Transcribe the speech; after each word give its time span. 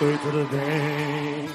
Oi, 0.00 0.18
tudo 0.22 0.48
bem? 0.50 1.48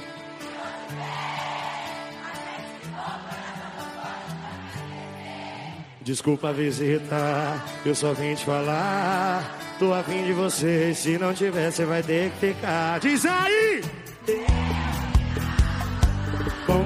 Desculpa 6.02 6.50
a 6.50 6.52
visita, 6.54 7.62
eu 7.86 7.94
só 7.94 8.14
vim 8.14 8.34
te 8.34 8.46
falar. 8.46 9.60
Tô 9.78 9.94
afim 9.94 10.24
de 10.24 10.32
você, 10.32 10.94
se 10.94 11.18
não 11.18 11.34
tiver, 11.34 11.70
você 11.70 11.84
vai 11.84 12.02
ter 12.02 12.32
que 12.32 12.48
ficar. 12.48 13.00
Diz 13.02 13.26
aí! 13.26 13.82
Com 16.66 16.86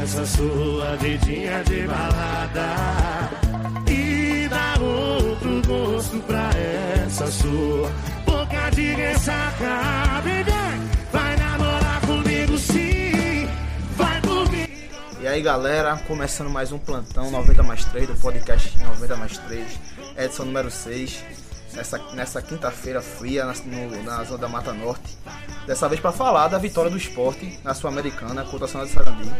essa 0.00 0.24
sua 0.24 0.96
vidinha 0.96 1.62
de 1.64 1.86
balada 1.86 3.30
E 3.88 4.48
dá 4.48 4.74
outro 4.80 5.62
gosto 5.66 6.18
pra 6.20 6.50
essa 7.04 7.26
sua 7.28 7.90
boca 8.26 8.70
de 8.70 8.92
ressaca 8.94 10.22
Baby, 10.22 10.53
aí 15.34 15.42
galera, 15.42 15.96
começando 16.06 16.48
mais 16.48 16.70
um 16.72 16.78
plantão 16.78 17.30
90 17.30 17.62
mais 17.62 17.84
3 17.86 18.06
do 18.08 18.14
podcast 18.14 18.78
90 18.78 19.16
mais 19.16 19.38
3, 19.38 19.66
edição 20.16 20.46
número 20.46 20.70
6. 20.70 21.22
Nessa, 21.72 21.98
nessa 22.12 22.40
quinta-feira 22.40 23.02
fria 23.02 23.44
na, 23.44 23.52
no- 23.52 24.02
na 24.04 24.22
zona 24.22 24.38
da 24.38 24.48
Mata 24.48 24.72
Norte. 24.72 25.18
Dessa 25.66 25.88
vez 25.88 26.00
para 26.00 26.12
falar 26.12 26.46
da 26.46 26.56
vitória 26.56 26.88
do 26.88 26.96
esporte 26.96 27.58
na 27.64 27.74
Sul-Americana 27.74 28.44
contra 28.44 28.66
a 28.66 28.68
Santa 28.68 28.86
de. 28.86 29.34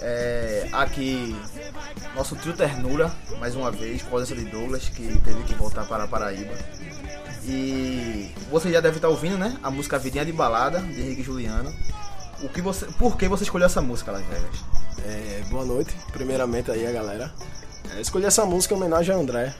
É, 0.00 0.68
aqui, 0.72 1.34
nosso 2.14 2.36
trio 2.36 2.52
Ternura, 2.54 3.10
mais 3.40 3.56
uma 3.56 3.72
vez, 3.72 4.02
com 4.02 4.16
a 4.16 4.20
de 4.36 4.44
Douglas, 4.44 4.88
que 4.88 5.18
teve 5.24 5.42
que 5.42 5.54
voltar 5.54 5.84
para 5.84 6.04
a 6.04 6.06
Paraíba. 6.06 6.54
E 7.44 8.32
você 8.48 8.70
já 8.70 8.80
deve 8.80 8.96
estar 8.98 9.08
ouvindo, 9.08 9.36
né? 9.36 9.58
A 9.64 9.70
música 9.72 9.98
Vidinha 9.98 10.24
de 10.24 10.32
Balada, 10.32 10.78
de 10.80 11.00
Henrique 11.00 11.24
Juliano. 11.24 11.74
O 12.42 12.48
que 12.48 12.60
você, 12.60 12.86
por 12.98 13.16
que 13.16 13.28
você 13.28 13.44
escolheu 13.44 13.66
essa 13.66 13.80
música, 13.80 14.12
Las 14.12 14.22
Vegas? 14.26 14.64
É, 15.04 15.42
boa 15.50 15.64
noite, 15.64 15.94
primeiramente 16.12 16.70
aí 16.70 16.86
a 16.86 16.92
galera. 16.92 17.32
É, 17.94 18.00
escolhi 18.00 18.24
essa 18.26 18.44
música 18.44 18.74
em 18.74 18.76
homenagem 18.76 19.14
a 19.14 19.18
André, 19.18 19.54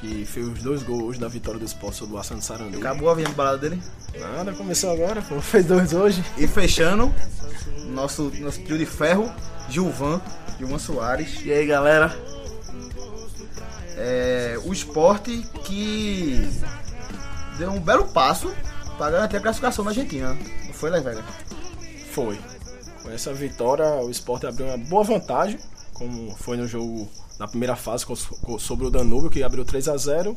que 0.00 0.24
fez 0.24 0.46
os 0.46 0.62
dois 0.62 0.82
gols 0.82 1.18
da 1.18 1.28
vitória 1.28 1.58
do 1.58 1.66
esporte 1.66 1.98
sobre 1.98 2.16
o 2.16 2.18
Ação 2.18 2.38
de 2.38 2.44
Sarandi. 2.44 2.76
Acabou 2.76 3.10
a 3.10 3.14
de 3.14 3.24
Balada 3.32 3.58
dele? 3.58 3.82
Nada, 4.18 4.52
começou 4.52 4.92
agora, 4.92 5.22
pô, 5.22 5.40
fez 5.40 5.64
dois 5.64 5.92
hoje. 5.92 6.22
E 6.36 6.46
fechando, 6.46 7.12
nosso, 7.88 8.30
nosso 8.40 8.60
trio 8.62 8.78
de 8.78 8.86
ferro, 8.86 9.30
Gilvan, 9.68 10.20
Gilvan 10.58 10.78
Soares. 10.78 11.40
E 11.44 11.52
aí 11.52 11.66
galera, 11.66 12.14
É, 13.96 14.56
o 14.64 14.72
esporte 14.72 15.44
que 15.64 16.48
deu 17.58 17.70
um 17.70 17.80
belo 17.80 18.06
passo 18.06 18.52
para 18.96 19.10
garantir 19.10 19.36
a 19.36 19.40
classificação 19.40 19.84
na 19.84 19.90
Argentina. 19.90 20.38
Não 20.66 20.72
foi, 20.72 20.88
Las 20.90 21.02
Vegas? 21.02 21.24
Foi. 22.18 22.40
Com 23.02 23.10
essa 23.10 23.32
vitória, 23.32 23.86
o 24.02 24.10
esporte 24.10 24.46
abriu 24.46 24.66
uma 24.66 24.76
boa 24.76 25.04
vantagem, 25.04 25.58
como 25.94 26.34
foi 26.36 26.56
no 26.56 26.66
jogo 26.66 27.08
na 27.38 27.46
primeira 27.46 27.76
fase 27.76 28.04
sobre 28.58 28.86
o 28.86 28.90
Danúbio, 28.90 29.30
que 29.30 29.42
abriu 29.42 29.64
3 29.64 29.88
a 29.88 29.96
0 29.96 30.36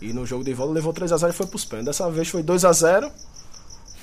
E 0.00 0.12
no 0.14 0.24
jogo 0.24 0.42
de 0.42 0.54
volta 0.54 0.72
levou 0.72 0.94
3 0.94 1.12
a 1.12 1.18
0 1.18 1.32
e 1.32 1.36
foi 1.36 1.46
pros 1.46 1.66
pênaltis. 1.66 1.98
Dessa 1.98 2.10
vez 2.10 2.28
foi 2.28 2.42
2 2.42 2.64
a 2.64 2.72
0 2.72 3.10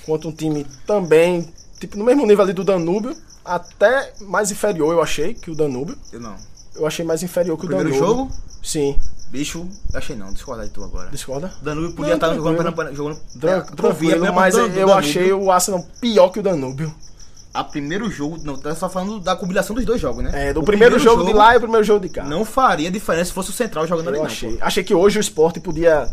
contra 0.06 0.28
um 0.28 0.32
time 0.32 0.64
também, 0.86 1.52
tipo, 1.80 1.98
no 1.98 2.04
mesmo 2.04 2.24
nível 2.24 2.44
ali 2.44 2.52
do 2.52 2.64
Danúbio, 2.64 3.14
até 3.44 4.14
mais 4.20 4.50
inferior, 4.52 4.92
eu 4.92 5.02
achei, 5.02 5.34
que 5.34 5.50
o 5.50 5.54
Danúbio. 5.56 5.98
Eu 6.12 6.20
não. 6.20 6.36
Eu 6.76 6.86
achei 6.86 7.04
mais 7.04 7.22
inferior 7.22 7.58
que 7.58 7.64
o 7.64 7.68
Primeiro 7.68 7.90
Danúbio. 7.90 8.08
jogo? 8.08 8.32
Sim. 8.62 8.96
Bicho, 9.30 9.68
achei 9.94 10.16
não, 10.16 10.32
discorda 10.32 10.62
aí 10.62 10.70
tu 10.70 10.82
agora. 10.82 11.10
Discorda? 11.10 11.52
Danúbio 11.60 11.92
podia 11.92 12.10
Não, 12.10 12.14
estar 12.16 12.34
jogando, 12.34 12.56
tranquilo. 12.56 12.94
jogando, 12.94 13.16
jogando 13.16 13.40
Tran- 13.40 13.56
é, 13.58 13.60
tranquilo, 13.76 14.32
mas 14.32 14.54
do- 14.54 14.60
eu 14.60 14.68
do 14.68 14.74
Danúbio. 14.74 14.94
achei 14.94 15.32
o 15.32 15.50
Arsenal 15.52 15.86
pior 16.00 16.28
que 16.30 16.40
o 16.40 16.42
Danúbio. 16.42 16.94
A 17.52 17.62
primeiro 17.64 18.10
jogo, 18.10 18.38
não, 18.42 18.56
tá 18.56 18.74
só 18.74 18.88
falando 18.88 19.20
da 19.20 19.34
combinação 19.36 19.74
dos 19.76 19.84
dois 19.84 20.00
jogos, 20.00 20.22
né? 20.24 20.48
É, 20.48 20.52
do 20.52 20.60
O 20.60 20.64
primeiro, 20.64 20.98
jogo, 20.98 21.24
de 21.24 21.32
lá 21.32 21.54
e 21.54 21.56
o 21.58 21.60
primeiro 21.60 21.84
jogo 21.84 22.00
de 22.00 22.08
cá. 22.08 22.22
Não 22.24 22.44
faria 22.44 22.90
diferença 22.90 23.26
se 23.26 23.32
fosse 23.32 23.50
o 23.50 23.52
Central 23.52 23.86
jogando 23.86 24.08
ali, 24.08 24.16
eu 24.18 24.22
não. 24.22 24.26
achei. 24.30 24.52
pô. 24.56 24.64
Achei 24.64 24.84
que 24.84 24.94
hoje 24.94 25.18
o 25.18 25.20
esporte 25.20 25.58
podia 25.60 26.08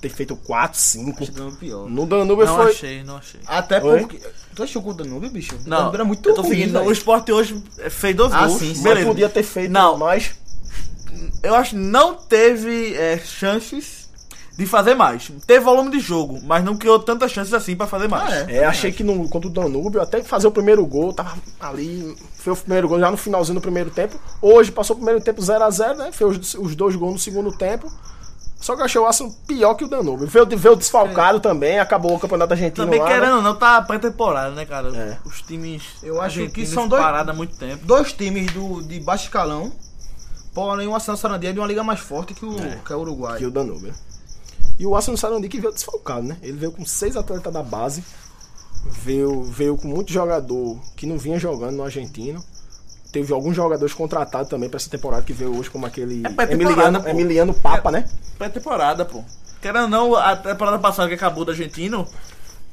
ter 0.00 0.08
feito 0.08 0.36
4, 0.36 0.78
5. 0.78 1.22
Achei 1.22 1.34
Danúbio 1.34 1.58
pior. 1.58 1.88
No 1.90 2.06
Danúbio 2.06 2.46
não 2.46 2.56
foi. 2.56 2.70
achei, 2.70 3.02
não 3.02 3.16
achei. 3.16 3.40
Até 3.46 3.82
Oi? 3.82 4.00
porque. 4.00 4.20
Tu 4.54 4.62
achou 4.62 4.82
que 4.82 4.88
o 4.90 4.94
Danúbio, 4.94 5.30
bicho? 5.30 5.54
O 5.54 5.68
Não, 5.68 5.76
Danúbio 5.78 5.96
era 5.96 6.04
muito 6.04 6.28
eu 6.28 6.34
tô 6.34 6.42
ruim, 6.42 6.50
seguindo. 6.50 6.80
O 6.80 6.92
esporte 6.92 7.30
hoje 7.32 7.62
fez 7.90 8.14
dois 8.16 8.32
Ah, 8.32 8.46
gols. 8.46 8.58
sim, 8.58 8.66
sim. 8.74 8.74
Mas 8.74 8.82
beleza. 8.82 9.06
podia 9.06 9.28
ter 9.28 9.42
feito 9.42 9.70
Não. 9.70 9.96
mais. 9.98 10.32
Eu 11.42 11.54
acho 11.54 11.70
que 11.70 11.76
não 11.76 12.14
teve 12.14 12.94
é, 12.94 13.18
chances 13.18 14.08
de 14.56 14.66
fazer 14.66 14.94
mais. 14.94 15.30
Teve 15.46 15.64
volume 15.64 15.90
de 15.90 16.00
jogo, 16.00 16.40
mas 16.42 16.64
não 16.64 16.76
criou 16.76 16.98
tantas 16.98 17.30
chances 17.30 17.54
assim 17.54 17.76
pra 17.76 17.86
fazer 17.86 18.08
mais. 18.08 18.32
Ah, 18.32 18.50
é? 18.50 18.56
É, 18.56 18.64
achei 18.64 18.90
que 18.90 19.04
no, 19.04 19.28
contra 19.28 19.48
o 19.48 19.52
Danúbio, 19.52 20.00
até 20.02 20.20
fazer 20.22 20.48
o 20.48 20.50
primeiro 20.50 20.84
gol, 20.84 21.12
tava 21.12 21.36
ali. 21.60 22.16
Fez 22.34 22.58
o 22.58 22.62
primeiro 22.62 22.88
gol 22.88 22.98
já 22.98 23.10
no 23.10 23.16
finalzinho 23.16 23.54
do 23.54 23.62
primeiro 23.62 23.90
tempo. 23.90 24.18
Hoje 24.42 24.72
passou 24.72 24.94
o 24.94 24.98
primeiro 24.98 25.20
tempo 25.20 25.40
0x0, 25.40 25.96
né? 25.96 26.10
Fez 26.10 26.36
os, 26.36 26.54
os 26.54 26.74
dois 26.74 26.96
gols 26.96 27.12
no 27.12 27.18
segundo 27.20 27.56
tempo. 27.56 27.88
Só 28.60 28.74
que 28.74 28.80
eu 28.80 28.86
achei 28.86 29.00
o 29.00 29.06
Arsenal 29.06 29.32
pior 29.46 29.74
que 29.74 29.84
o 29.84 29.88
Danúbio. 29.88 30.26
Veio, 30.26 30.44
veio 30.44 30.74
desfalcado 30.74 31.38
também, 31.38 31.78
acabou 31.78 32.16
o 32.16 32.18
campeonato 32.18 32.52
argentino. 32.54 32.86
Também 32.86 33.00
lá, 33.00 33.06
querendo 33.06 33.36
né? 33.36 33.42
não, 33.42 33.54
tá 33.54 33.80
pré-temporada, 33.80 34.50
né, 34.50 34.66
cara? 34.66 34.88
É. 34.96 35.18
Os 35.24 35.40
times. 35.42 35.84
Eu 36.02 36.20
acho 36.20 36.48
que 36.48 36.66
são 36.66 36.88
dois- 36.88 37.00
parados 37.00 37.32
há 37.32 37.36
muito 37.36 37.56
tempo. 37.56 37.86
Dois 37.86 38.12
times 38.12 38.50
do, 38.52 38.82
de 38.82 38.98
baixo 38.98 39.26
escalão, 39.26 39.72
porém 40.58 40.88
o 40.88 40.94
Arsenal 40.94 41.16
Sarandi 41.16 41.46
é 41.46 41.52
de 41.52 41.60
uma 41.60 41.68
liga 41.68 41.84
mais 41.84 42.00
forte 42.00 42.34
que 42.34 42.44
o, 42.44 42.56
que 42.84 42.92
é 42.92 42.96
o 42.96 42.98
Uruguai. 42.98 43.38
que 43.38 43.46
o 43.46 43.50
Danúbio. 43.50 43.94
E 44.76 44.84
o 44.84 44.96
Arsenal 44.96 45.16
Sarandi 45.16 45.48
que 45.48 45.60
veio 45.60 45.72
desfalcado, 45.72 46.22
né? 46.22 46.36
Ele 46.42 46.58
veio 46.58 46.72
com 46.72 46.84
seis 46.84 47.16
atletas 47.16 47.52
da 47.52 47.62
base, 47.62 48.02
veio, 48.84 49.44
veio 49.44 49.76
com 49.76 49.86
muito 49.86 50.12
jogador 50.12 50.76
que 50.96 51.06
não 51.06 51.16
vinha 51.16 51.38
jogando 51.38 51.76
no 51.76 51.84
argentino. 51.84 52.42
Teve 53.12 53.32
alguns 53.32 53.54
jogadores 53.54 53.94
contratados 53.94 54.48
também 54.48 54.68
pra 54.68 54.78
essa 54.78 54.90
temporada 54.90 55.22
que 55.22 55.32
veio 55.32 55.56
hoje, 55.56 55.70
como 55.70 55.86
aquele 55.86 56.24
É 56.26 56.52
Emiliano, 56.52 57.02
pô. 57.02 57.08
Emiliano 57.08 57.54
Papa, 57.54 57.92
né? 57.92 58.08
Pré-temporada, 58.36 59.04
pô. 59.04 59.22
Querendo 59.62 59.84
ou 59.84 59.88
não, 59.88 60.16
a 60.16 60.34
temporada 60.34 60.78
passada 60.80 61.08
que 61.08 61.14
acabou 61.14 61.44
do 61.44 61.52
argentino, 61.52 62.04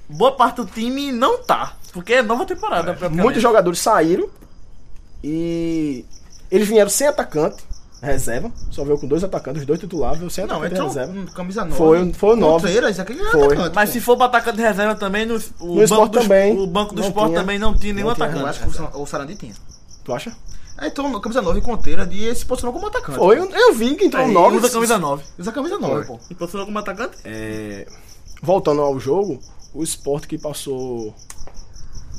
boa 0.09 0.31
parte 0.31 0.55
do 0.57 0.65
time 0.65 1.11
não 1.11 1.43
tá. 1.43 1.77
Porque 1.93 2.13
é 2.13 2.23
nova 2.23 2.45
temporada, 2.45 2.93
praticamente. 2.93 3.21
Muitos 3.21 3.43
jogadores 3.43 3.79
saíram 3.79 4.27
e 5.23 6.03
eles 6.49 6.67
vieram 6.67 6.89
sem 6.89 7.07
atacante, 7.07 7.63
reserva. 8.05 8.51
Só 8.71 8.83
veio 8.83 8.97
com 8.97 9.07
dois 9.07 9.23
atacantes, 9.23 9.61
os 9.61 9.67
dois 9.67 9.79
titulares, 9.79 10.19
veio 10.19 10.29
sem 10.31 10.45
Não, 10.45 10.55
atacante 10.55 10.73
entrou 10.73 10.87
reserva. 10.87 11.11
um 11.19 11.25
camisa 11.25 11.65
9. 11.65 11.77
Foi- 11.77 12.13
foi 12.13 12.33
o 12.33 12.35
nove. 12.37 12.63
Contreiras, 12.67 12.99
aquele 12.99 13.19
era 13.21 13.31
Foi. 13.31 13.45
atacante, 13.45 13.75
Mas 13.75 13.89
pô. 13.89 13.93
se 13.93 14.01
for 14.01 14.15
pra 14.17 14.25
atacante 14.27 14.57
de 14.57 14.63
reserva 14.63 14.95
também, 14.95 15.25
no, 15.25 15.35
o, 15.59 15.75
No 15.75 15.83
Sport 15.83 15.99
banco 16.01 16.07
do, 16.13 16.19
também. 16.21 16.57
o 16.59 16.67
banco 16.67 16.95
do 16.95 17.01
esporte 17.01 17.27
tinha. 17.29 17.39
também 17.41 17.59
não 17.59 17.73
tinha 17.77 17.93
nenhum 17.93 18.07
Não 18.07 18.15
tinha, 18.15 18.27
Eu 18.27 18.31
atacante. 18.31 18.49
acho 18.49 18.59
que 18.61 18.67
o 18.69 18.73
Sa- 18.73 18.97
o 18.97 19.05
Sarandi 19.05 19.35
tinha. 19.35 19.53
Tu 20.03 20.13
acha? 20.13 20.35
É, 20.77 20.87
então, 20.87 21.19
camisa 21.21 21.41
9 21.41 21.61
Conteira 21.61 22.05
de 22.05 22.35
se 22.35 22.45
posicionou 22.45 22.73
como 22.73 22.87
atacante. 22.87 23.17
Foi, 23.17 23.37
eu, 23.39 23.49
eu 23.49 23.73
vi 23.73 23.95
que 23.95 24.05
entrou 24.05 24.21
É, 24.23 24.25
um 24.25 24.29
e 24.29 24.33
nove. 24.33 24.57
usa 24.57 24.69
camisa 24.69 24.97
9. 24.97 25.23
Usa 25.39 25.49
a 25.49 25.53
camisa 25.53 25.77
9, 25.79 26.05
pô. 26.05 26.19
E 26.29 26.35
posicionou 26.35 26.65
como 26.65 26.77
atacante? 26.79 27.17
É, 27.23 27.87
voltando 28.41 28.81
ao 28.81 28.99
jogo, 28.99 29.39
o 29.73 29.81
Sport 29.83 30.25
que 30.27 30.37
passou 30.37 31.15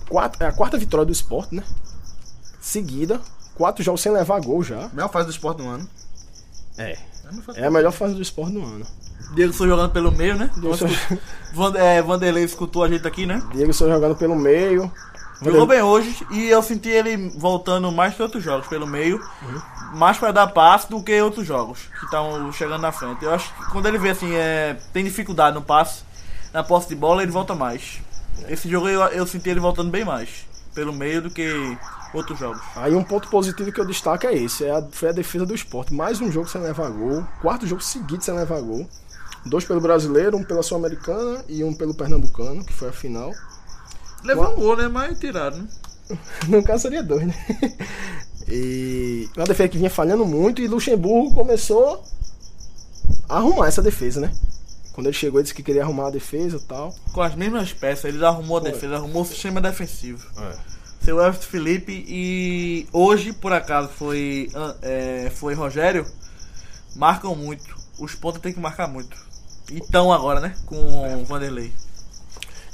quatro, 0.09 0.43
é 0.43 0.49
a 0.49 0.53
quarta 0.53 0.79
vitória 0.79 1.05
do 1.05 1.13
Sport, 1.13 1.53
né? 1.53 1.63
Seguida, 2.61 3.21
quatro 3.57 3.83
jogos 3.83 4.01
sem 4.01 4.13
levar 4.13 4.41
gol 4.41 4.63
já. 4.63 4.89
Melhor 4.93 5.11
fase 5.11 5.27
do 5.27 5.31
esporte 5.33 5.59
do 5.59 5.69
ano. 5.69 5.89
É. 6.79 6.97
É 7.57 7.67
a 7.67 7.71
melhor 7.71 7.91
fase 7.91 8.15
do 8.15 8.23
Sport 8.23 8.53
no 8.53 8.65
ano. 8.65 8.87
Diego 9.35 9.53
foi 9.53 9.67
jogando 9.67 9.91
pelo 9.91 10.13
meio, 10.13 10.37
né? 10.37 10.49
Diego 10.57 10.77
Van, 11.53 11.73
é, 11.77 12.01
Vanderlei 12.01 12.45
escutou 12.45 12.85
a 12.85 12.89
gente 12.89 13.07
aqui, 13.07 13.27
né? 13.27 13.43
Diego 13.53 13.73
só 13.73 13.89
jogando 13.89 14.15
pelo 14.15 14.37
meio. 14.37 14.91
Jogou 15.43 15.67
bem 15.67 15.83
hoje 15.83 16.25
e 16.31 16.49
eu 16.49 16.63
senti 16.63 16.89
ele 16.89 17.29
voltando 17.37 17.91
mais 17.91 18.15
que 18.15 18.23
outros 18.23 18.43
jogos 18.45 18.67
pelo 18.69 18.87
meio, 18.87 19.19
Uhum. 19.43 19.61
mais 19.99 20.17
pra 20.17 20.33
dar 20.33 20.47
passe 20.47 20.89
do 20.89 21.03
que 21.03 21.21
outros 21.21 21.47
jogos 21.47 21.81
que 21.99 22.05
estão 22.07 22.51
chegando 22.53 22.81
na 22.81 22.93
frente. 22.93 23.25
Eu 23.25 23.35
acho 23.35 23.53
que 23.53 23.71
quando 23.73 23.87
ele 23.87 23.99
vê 23.99 24.11
assim, 24.11 24.33
é, 24.35 24.77
tem 24.93 25.05
dificuldade 25.05 25.55
no 25.55 25.63
passe, 25.63 26.05
na 26.55 26.63
posse 26.63 26.89
de 26.89 26.95
bola, 26.95 27.23
ele 27.23 27.33
volta 27.33 27.55
mais. 27.55 28.01
Esse 28.49 28.69
jogo 28.69 28.89
eu, 28.89 29.01
eu 29.09 29.27
senti 29.27 29.51
ele 29.51 29.61
voltando 29.61 29.91
bem 29.91 30.05
mais 30.05 30.47
pelo 30.75 30.93
meio 30.93 31.23
do 31.23 31.31
que 31.31 31.77
outros 32.17 32.39
jogos. 32.39 32.61
Aí 32.75 32.95
um 32.95 33.05
ponto 33.05 33.29
positivo 33.29 33.71
que 33.71 33.81
eu 33.81 33.87
destaco 33.87 34.27
é 34.27 34.35
esse, 34.35 34.65
é 34.65 34.71
a, 34.71 34.83
foi 34.83 35.11
a 35.11 35.13
defesa 35.13 35.47
do 35.47 35.55
Sport. 35.55 35.91
Mais 35.91 36.21
um 36.21 36.31
jogo 36.31 36.49
sem 36.49 36.61
levar 36.61 36.91
gol, 36.91 37.27
quarto 37.41 37.67
jogo 37.67 37.83
seguido 37.83 38.23
sem 38.25 38.35
levar 38.35 38.61
gol. 38.61 38.89
Dois 39.45 39.65
pelo 39.65 39.81
brasileiro, 39.81 40.37
um 40.37 40.45
pela 40.45 40.63
Sul-Americana 40.63 41.45
e 41.49 41.63
um 41.63 41.73
pelo 41.73 41.95
Pernambucano, 41.95 42.65
que 42.65 42.73
foi 42.73 42.89
a 42.89 42.93
final. 42.93 43.31
Levou 44.25 44.53
um 44.53 44.57
gol, 44.57 44.77
né? 44.77 44.89
Mas 44.89 45.19
tiraram, 45.19 45.59
né? 45.59 45.69
No 46.49 46.63
caso 46.63 46.83
seria 46.83 47.03
dois, 47.03 47.27
né? 47.27 47.35
E 48.49 49.29
uma 49.37 49.45
defesa 49.45 49.69
que 49.69 49.79
vinha 49.79 49.91
falhando 49.91 50.25
muito 50.25 50.63
e 50.63 50.69
Luxemburgo 50.69 51.35
começou 51.35 52.05
a 53.29 53.39
arrumar 53.39 53.67
essa 53.67 53.83
defesa, 53.83 54.21
né? 54.21 54.33
Quando 54.93 55.09
ele 55.09 55.17
chegou, 55.17 55.41
ele 55.41 55.43
disse 55.43 55.55
que 55.55 55.63
queria 55.63 55.83
arrumar 55.83 56.07
a 56.07 56.11
defesa 56.11 56.57
e 56.57 56.61
tal. 56.61 56.95
Com 57.13 57.21
as 57.21 57.35
mesmas 57.35 57.73
peças, 57.73 58.05
ele 58.05 58.25
arrumou 58.25 58.57
a 58.57 58.61
Foi. 58.61 58.71
defesa, 58.71 58.95
arrumou 58.95 59.23
o 59.23 59.27
sistema 59.27 59.61
defensivo. 59.61 60.27
Seu 61.07 61.23
Everton 61.23 61.47
Felipe 61.47 62.05
e 62.09 62.85
hoje, 62.93 63.33
por 63.33 63.53
acaso, 63.53 63.87
foi, 63.87 64.51
ah, 64.53 64.75
é, 64.83 65.31
foi 65.33 65.55
Rogério, 65.55 66.05
marcam 66.97 67.33
muito. 67.33 67.77
Os 67.97 68.17
pontos 68.17 68.43
tem 68.43 68.53
que 68.53 68.59
marcar 68.59 68.89
muito. 68.89 69.17
E 69.71 69.81
tão 69.81 70.13
agora, 70.13 70.41
né? 70.41 70.57
Com 70.67 70.75
o 71.23 71.25
Vanderlei. 71.25 71.73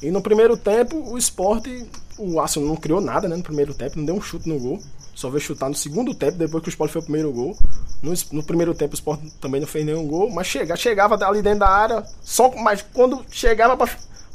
E 0.01 0.11
no 0.11 0.23
primeiro 0.23 0.57
tempo, 0.57 0.97
o 1.13 1.19
esporte, 1.19 1.87
o 2.17 2.41
Arsenal 2.41 2.71
não 2.71 2.77
criou 2.77 3.03
nada, 3.03 3.29
né? 3.29 3.37
No 3.37 3.43
primeiro 3.43 3.75
tempo, 3.75 3.99
não 3.99 4.07
deu 4.07 4.15
um 4.15 4.23
chute 4.23 4.49
no 4.49 4.59
gol. 4.59 4.81
Só 5.15 5.29
veio 5.29 5.43
chutar 5.43 5.69
no 5.69 5.75
segundo 5.75 6.15
tempo, 6.15 6.39
depois 6.39 6.63
que 6.63 6.71
o 6.71 6.73
Sport 6.73 6.91
foi 6.91 7.03
o 7.03 7.05
primeiro 7.05 7.31
gol. 7.31 7.55
No, 8.03 8.15
no 8.33 8.43
primeiro 8.43 8.75
tempo 8.75 8.95
o 8.95 8.97
Sport 8.97 9.21
também 9.43 9.61
não 9.61 9.69
fez 9.69 9.85
nenhum 9.85 10.07
gol, 10.07 10.31
mas 10.31 10.47
chega, 10.47 10.75
chegava 10.75 11.23
ali 11.23 11.43
dentro 11.43 11.59
da 11.59 11.69
área, 11.69 12.03
só 12.23 12.51
mas 12.57 12.81
quando 12.95 13.23
chegava 13.31 13.77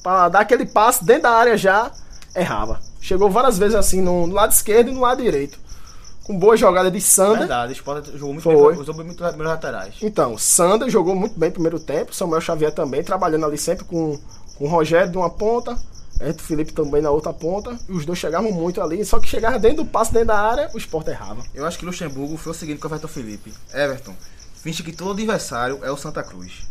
pra 0.04 0.30
dar 0.30 0.42
aquele 0.42 0.68
passe 0.68 1.04
dentro 1.04 1.24
da 1.24 1.32
área 1.32 1.58
já, 1.58 1.92
errava. 2.36 2.80
Chegou 3.02 3.30
várias 3.30 3.58
vezes 3.58 3.76
assim 3.76 4.02
no, 4.02 4.26
lado 4.28 4.52
esquerdo 4.52 4.90
e 4.90 4.94
no 4.94 5.02
lado 5.02 5.22
direito. 5.22 5.60
Com 6.24 6.38
boa 6.38 6.58
jogada 6.58 6.92
de 6.92 7.00
Sander. 7.00 7.40
Verdade, 7.40 7.72
o 7.72 7.76
Sport 7.76 8.06
jogou 8.14 8.34
muito 8.34 8.44
Foi. 8.44 8.74
bem, 8.74 8.82
usou 8.82 8.96
muito 8.96 9.24
bem 9.24 9.32
os 9.32 9.38
laterais. 9.38 9.96
Então, 10.02 10.38
Sander 10.38 10.90
jogou 10.90 11.16
muito 11.16 11.40
bem 11.40 11.50
no 11.50 11.54
primeiro 11.54 11.80
tempo, 11.80 12.14
Samuel 12.14 12.42
Xavier 12.42 12.72
também, 12.74 13.02
trabalhando 13.02 13.46
ali 13.46 13.58
sempre 13.58 13.86
com, 13.86 14.20
com 14.58 14.66
o 14.66 14.68
Rogério 14.68 15.10
de 15.10 15.18
uma 15.18 15.30
ponta, 15.30 15.78
Herto 16.20 16.44
Felipe 16.44 16.74
também 16.74 17.02
na 17.02 17.12
outra 17.12 17.32
ponta, 17.32 17.78
e 17.88 17.94
os 17.94 18.06
dois 18.06 18.20
chegavam 18.20 18.52
muito 18.52 18.82
ali, 18.82 19.06
só 19.06 19.20
que 19.20 19.28
chegava 19.30 19.58
dentro 19.58 19.84
do 19.84 19.86
passe, 19.86 20.12
dentro 20.12 20.28
da 20.28 20.40
área, 20.40 20.70
o 20.74 20.78
Sport 20.78 21.08
errava. 21.08 21.44
Eu 21.54 21.66
acho 21.66 21.80
que 21.80 21.86
Luxemburgo 21.86 22.36
foi 22.36 22.52
o 22.52 22.56
seguinte 22.56 22.80
com 22.80 22.88
o 22.88 22.92
Everton 22.92 23.08
Felipe. 23.08 23.54
Everton, 23.74 24.16
finge 24.56 24.84
que 24.84 24.92
todo 24.92 25.12
adversário 25.12 25.80
é 25.84 25.92
o 25.92 25.96
Santa 25.96 26.24
Cruz. 26.24 26.68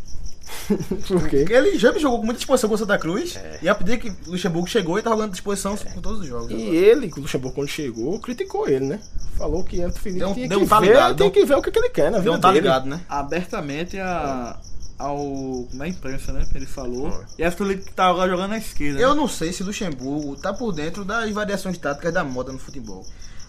Por 1.07 1.27
quê? 1.29 1.39
Porque 1.39 1.53
ele 1.53 1.77
já 1.77 1.91
jogou 1.97 2.19
com 2.19 2.25
muita 2.25 2.37
disposição 2.39 2.69
com 2.69 2.75
o 2.75 2.77
Santa 2.77 2.97
Cruz. 2.97 3.37
E 3.61 3.67
a 3.69 3.75
pedir 3.75 3.97
que 3.99 4.09
o 4.09 4.31
Luxemburgo 4.31 4.67
chegou 4.67 4.97
e 4.97 5.01
tava 5.01 5.15
jogando 5.15 5.31
disposição 5.31 5.75
com 5.77 6.01
todos 6.01 6.21
os 6.21 6.27
jogos. 6.27 6.51
E 6.51 6.61
ele, 6.61 7.11
o 7.15 7.19
Luxemburgo, 7.21 7.55
quando 7.55 7.67
chegou, 7.67 8.19
criticou 8.19 8.67
ele, 8.67 8.85
né? 8.85 8.99
Falou 9.37 9.63
que 9.63 9.79
Herto 9.79 9.99
Felipe 9.99 10.19
Deu 10.19 10.29
um- 10.29 10.33
tinha, 10.33 10.47
deu 10.47 10.59
que 10.59 10.65
um 10.65 10.67
tá 10.67 10.79
ver, 10.79 10.87
ligado, 10.87 11.15
tem 11.15 11.25
deu- 11.29 11.31
que 11.31 11.45
ver 11.45 11.55
o 11.55 11.61
que, 11.61 11.71
que 11.71 11.79
ele 11.79 11.89
quer 11.89 12.11
na 12.11 12.17
vida 12.19 12.23
Deu 12.31 12.33
um 12.33 12.39
tá 12.39 12.47
dele. 12.49 12.61
ligado, 12.61 12.85
né? 12.87 13.01
Abertamente 13.07 13.99
a, 13.99 14.57
ao, 14.97 15.67
na 15.73 15.87
imprensa, 15.87 16.31
né? 16.33 16.45
Ele 16.55 16.65
falou. 16.65 17.23
E 17.37 17.43
a 17.43 17.51
Felipe 17.51 17.83
que 17.85 17.93
tá 17.93 18.05
agora 18.07 18.29
jogando 18.29 18.49
na 18.51 18.57
esquerda. 18.57 18.99
Eu 18.99 19.09
né? 19.09 19.15
não 19.15 19.27
sei 19.27 19.53
se 19.53 19.63
Luxemburgo 19.63 20.35
tá 20.37 20.53
por 20.53 20.71
dentro 20.71 21.05
das 21.05 21.29
variações 21.31 21.77
táticas 21.77 22.13
da 22.13 22.23
moda 22.23 22.51
no 22.51 22.57
futebol. 22.59 23.05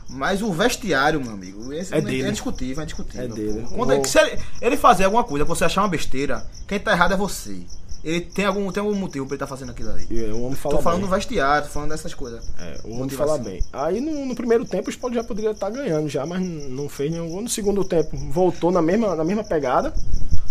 Mas 0.08 0.40
o 0.43 0.50
vestiário, 0.52 1.20
meu 1.20 1.32
amigo, 1.32 1.72
esse 1.72 1.93
É 1.94 1.99
é, 1.99 2.31
discutível, 2.31 2.82
é 2.82 2.87
discutível. 2.87 3.25
É 3.25 3.28
dele. 3.28 3.66
pô. 3.69 3.75
Quando 3.76 3.90
O- 3.90 3.93
é 3.93 4.00
que 4.00 4.08
se 4.08 4.19
ele, 4.19 4.38
ele 4.60 4.76
fazer 4.76 5.05
alguma 5.05 5.22
coisa, 5.22 5.44
você 5.44 5.64
achar 5.64 5.82
uma 5.82 5.88
besteira, 5.88 6.46
quem 6.66 6.78
tá 6.81 6.93
errado 6.93 7.12
é 7.12 7.16
você. 7.16 7.60
Ele 8.02 8.20
tem 8.22 8.44
algum, 8.46 8.70
tem 8.72 8.81
algum 8.81 8.94
motivo 8.94 9.26
pra 9.26 9.34
ele 9.34 9.40
tá 9.40 9.46
fazendo 9.46 9.70
aquilo 9.70 9.90
ali. 9.90 10.06
E 10.08 10.22
o 10.31 10.43
homem 10.44 10.55
fala 10.55 10.76
Tô 10.76 10.82
falando 10.82 11.00
bem. 11.00 11.08
do 11.10 11.14
vestiário, 11.14 11.66
tô 11.66 11.72
falando 11.75 11.90
dessas 11.90 12.14
coisas. 12.14 12.49
É, 12.58 12.81
o 12.84 12.93
homem 12.94 13.08
fala 13.10 13.37
bem. 13.38 13.60
Aí 13.72 14.00
no, 14.00 14.25
no 14.25 14.34
primeiro 14.37 14.64
tempo 14.64 14.87
o 14.87 14.90
Sport 14.90 15.12
já 15.14 15.25
poderia 15.25 15.50
estar 15.50 15.69
ganhando 15.69 16.08
já, 16.08 16.25
mas 16.25 16.40
não 16.40 16.88
fez 16.88 17.11
nenhum 17.11 17.28
gol. 17.28 17.43
No 17.43 17.49
segundo 17.49 17.84
tempo 17.84 18.16
voltou 18.31 18.70
na 18.70 18.81
mesma, 18.81 19.14
na 19.16 19.25
mesma 19.25 19.43
pegada, 19.44 19.93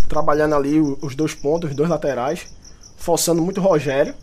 trabalhando 0.10 0.56
ali 0.56 0.80
o- 0.80 1.00
os 1.02 1.16
dois 1.16 1.34
pontos, 1.34 1.70
os 1.72 1.76
dois 1.76 1.90
laterais, 1.90 2.48
forçando 2.98 3.42
muito 3.42 3.60
o 3.60 3.64
Rogério. 3.64 4.14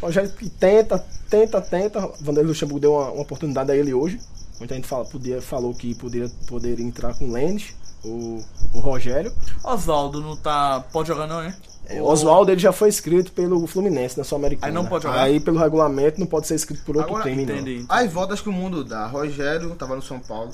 Rogério 0.00 0.30
que 0.30 0.48
tenta, 0.48 1.04
tenta, 1.28 1.60
tenta. 1.60 2.00
Vanderlei 2.20 2.44
Luxemburgo 2.46 2.80
deu 2.80 2.92
uma, 2.92 3.10
uma 3.10 3.22
oportunidade 3.22 3.72
a 3.72 3.76
ele 3.76 3.92
hoje. 3.92 4.20
Muita 4.58 4.74
gente 4.74 4.86
fala, 4.86 5.04
podia, 5.04 5.40
falou 5.42 5.74
que 5.74 5.94
poderia, 5.94 6.30
poderia 6.46 6.84
entrar 6.84 7.14
com 7.14 7.26
o 7.26 7.32
Lendes, 7.32 7.74
o, 8.04 8.42
o 8.72 8.78
Rogério. 8.80 9.32
Oswaldo 9.62 10.20
não 10.20 10.36
tá. 10.36 10.80
Pode 10.92 11.08
jogar, 11.08 11.26
não, 11.26 11.40
é? 11.40 11.54
O 12.00 12.04
Oswaldo 12.04 12.50
ele 12.50 12.60
já 12.60 12.72
foi 12.72 12.88
inscrito 12.88 13.30
pelo 13.32 13.64
Fluminense 13.66 14.18
na 14.18 14.24
Sul-Americana. 14.24 14.66
Aí 14.66 14.74
não 14.74 14.86
pode 14.86 15.04
jogar? 15.04 15.20
Aí 15.20 15.38
pelo 15.38 15.58
regulamento 15.58 16.18
não 16.18 16.26
pode 16.26 16.46
ser 16.46 16.54
inscrito 16.56 16.82
por 16.84 16.96
outro 16.96 17.14
Agora, 17.14 17.30
time, 17.30 17.46
não. 17.46 17.54
Entendi. 17.54 17.86
As 17.88 18.12
voltas 18.12 18.40
que 18.40 18.48
o 18.48 18.52
mundo 18.52 18.82
dá. 18.82 19.06
Rogério 19.06 19.74
tava 19.76 19.94
no 19.94 20.02
São 20.02 20.18
Paulo. 20.18 20.52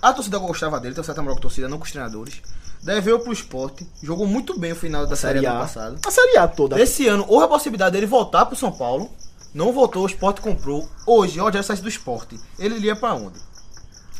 A 0.00 0.12
torcida 0.12 0.38
gostava 0.38 0.80
dele, 0.80 0.94
tem 0.94 1.04
certa 1.04 1.20
moral 1.20 1.36
com 1.36 1.40
a 1.40 1.42
torcida, 1.42 1.68
não 1.68 1.78
com 1.78 1.84
os 1.84 1.90
treinadores. 1.90 2.40
Daí 2.82 3.00
veio 3.00 3.18
pro 3.20 3.32
esporte, 3.32 3.86
jogou 4.02 4.26
muito 4.26 4.58
bem 4.58 4.72
o 4.72 4.76
final 4.76 5.06
da 5.06 5.16
série 5.16 5.40
do 5.40 5.46
ano 5.46 5.60
passado. 5.60 5.98
A 6.06 6.10
Série 6.10 6.36
A 6.36 6.46
toda. 6.46 6.78
Esse 6.80 7.08
ano 7.08 7.24
houve 7.26 7.46
a 7.46 7.48
possibilidade 7.48 7.92
dele 7.92 8.06
voltar 8.06 8.44
pro 8.44 8.56
São 8.56 8.70
Paulo. 8.70 9.10
Não 9.54 9.72
voltou, 9.72 10.02
o 10.02 10.06
esporte 10.06 10.40
comprou. 10.40 10.88
Hoje, 11.06 11.40
o 11.40 11.44
Rogério 11.44 11.64
saísse 11.64 11.82
do 11.82 11.88
esporte. 11.88 12.38
Ele 12.58 12.74
iria 12.74 12.96
pra 12.96 13.14
onde? 13.14 13.38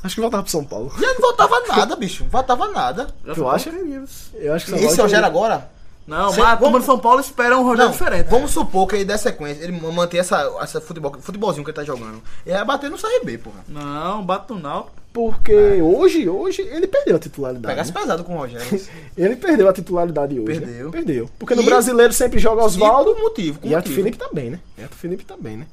Acho 0.02 0.14
que 0.14 0.20
voltava 0.20 0.42
pro 0.42 0.52
São 0.52 0.64
Paulo. 0.64 0.92
Já 0.98 1.12
não 1.14 1.20
voltava 1.20 1.60
nada, 1.66 1.96
bicho. 1.96 2.22
Não 2.24 2.30
voltava 2.30 2.68
nada. 2.68 3.08
Tu 3.34 3.48
acha? 3.48 3.70
Eu 3.70 4.54
acho 4.54 4.66
que 4.66 4.70
São 4.70 4.78
Esse 4.78 5.00
Rogério 5.00 5.26
agora? 5.26 5.70
Não, 6.06 6.30
Cê- 6.32 6.40
mas 6.40 6.60
vamos- 6.60 6.84
São 6.84 6.98
Paulo 6.98 7.20
espera 7.20 7.56
um 7.58 7.62
Rogério 7.62 7.84
Não, 7.86 7.92
diferente. 7.92 8.26
vamos 8.28 8.50
supor 8.50 8.86
que 8.86 8.96
ele 8.96 9.04
der 9.06 9.18
sequência, 9.18 9.62
ele 9.64 9.72
manter 9.72 10.18
essa, 10.18 10.54
essa 10.60 10.80
futebol, 10.80 11.16
futebolzinho 11.20 11.64
que 11.64 11.70
ele 11.70 11.76
tá 11.76 11.82
jogando. 11.84 12.20
Ele 12.44 12.54
vai 12.54 12.64
bater 12.64 12.90
no 12.90 12.98
Série 12.98 13.24
B, 13.24 13.38
porra. 13.38 13.64
Não, 13.68 14.22
bate 14.22 14.52
no 14.52 14.58
Náutico. 14.58 14.92
Porque 15.14 15.54
hoje, 15.80 16.28
hoje, 16.28 16.60
ele 16.62 16.88
perdeu 16.88 17.14
a 17.16 17.18
titularidade. 17.20 17.72
Pegasse 17.72 17.92
né? 17.94 18.00
pesado 18.00 18.24
com 18.24 18.34
o 18.34 18.38
Rogério. 18.38 18.66
Ele 19.16 19.36
perdeu 19.36 19.68
a 19.68 19.72
titularidade 19.72 20.40
hoje. 20.40 20.58
né? 20.58 20.66
Perdeu. 20.66 20.90
Perdeu. 20.90 21.30
Porque 21.38 21.54
no 21.54 21.62
E- 21.62 21.64
brasileiro 21.66 22.12
sempre 22.12 22.40
joga 22.40 22.64
Oswaldo. 22.64 23.14
E 23.16 23.22
motivo, 23.22 23.60
com 23.60 23.68
E 23.68 23.76
motivo. 23.76 23.94
Felipe 23.94 24.18
também, 24.18 24.50
né? 24.50 24.58
E 24.76 24.82
Arthur 24.82 24.96
Felipe 24.96 25.24
também, 25.24 25.56
né? 25.56 25.66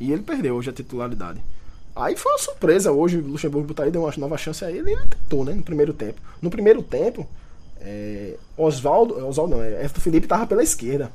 E 0.00 0.10
ele 0.12 0.22
perdeu 0.22 0.56
hoje 0.56 0.70
a 0.70 0.72
titularidade. 0.72 1.40
Aí 1.94 2.16
foi 2.16 2.32
uma 2.32 2.38
surpresa 2.40 2.90
hoje, 2.90 3.18
o 3.18 3.26
Luxemburgo 3.28 3.68
botar 3.68 3.84
aí, 3.84 3.90
deu 3.92 4.02
uma 4.02 4.12
nova 4.18 4.36
chance 4.36 4.64
a 4.64 4.70
ele 4.70 4.90
e 4.90 4.92
ele 4.94 5.06
tentou, 5.06 5.44
né? 5.44 5.52
No 5.54 5.62
primeiro 5.62 5.92
tempo. 5.92 6.20
No 6.42 6.50
primeiro 6.50 6.82
tempo, 6.82 7.24
é, 7.80 8.36
Oswaldo, 8.56 9.26
Oswaldo 9.26 9.56
não, 9.56 9.62
é, 9.62 9.82
Arthur 9.82 10.00
Felipe 10.00 10.26
tava 10.26 10.46
pela 10.46 10.62
esquerda. 10.62 11.10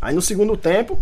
Aí 0.00 0.14
no 0.14 0.22
segundo 0.22 0.56
tempo, 0.56 0.98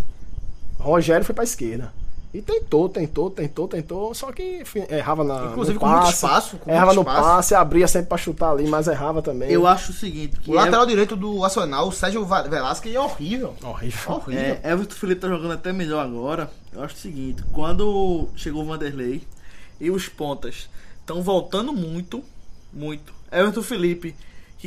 Rogério 0.79 1.25
foi 1.25 1.35
pra 1.35 1.43
esquerda. 1.43 1.93
E 2.35 2.41
tentou, 2.41 2.89
tentou, 2.89 3.29
tentou, 3.29 3.65
tentou, 3.65 4.13
só 4.13 4.29
que 4.29 4.59
enfim, 4.59 4.83
errava 4.89 5.23
na. 5.23 5.45
Inclusive 5.45 5.75
no 5.75 5.79
com 5.79 5.87
muito 5.87 6.09
espaço, 6.09 6.57
com 6.57 6.69
errava 6.69 6.93
muito 6.93 7.05
no 7.05 7.09
espaço. 7.09 7.29
passe, 7.29 7.55
abria 7.55 7.87
sempre 7.87 8.09
pra 8.09 8.17
chutar 8.17 8.51
ali, 8.51 8.67
mas 8.67 8.89
errava 8.89 9.21
também. 9.21 9.49
Eu 9.49 9.65
acho 9.65 9.91
o 9.91 9.95
seguinte, 9.95 10.37
que 10.41 10.51
O 10.51 10.53
lateral 10.53 10.85
direito 10.85 11.15
do 11.15 11.39
Nacional, 11.39 11.87
o 11.87 11.93
Sérgio 11.93 12.25
Velasquez, 12.25 12.93
é 12.93 12.99
horrível. 12.99 13.55
Horrível. 13.63 14.15
Horrível. 14.15 14.57
É, 14.61 14.69
Everton 14.69 14.95
Felipe 14.95 15.21
tá 15.21 15.29
jogando 15.29 15.53
até 15.53 15.71
melhor 15.71 16.03
agora. 16.03 16.51
Eu 16.73 16.83
acho 16.83 16.95
o 16.95 16.97
seguinte, 16.97 17.41
quando 17.53 18.27
chegou 18.35 18.63
o 18.63 18.65
Vanderlei 18.65 19.25
e 19.79 19.89
os 19.89 20.09
pontas 20.09 20.69
estão 20.99 21.23
voltando 21.23 21.71
muito, 21.71 22.21
muito. 22.73 23.13
Everton 23.31 23.61
Felipe, 23.61 24.13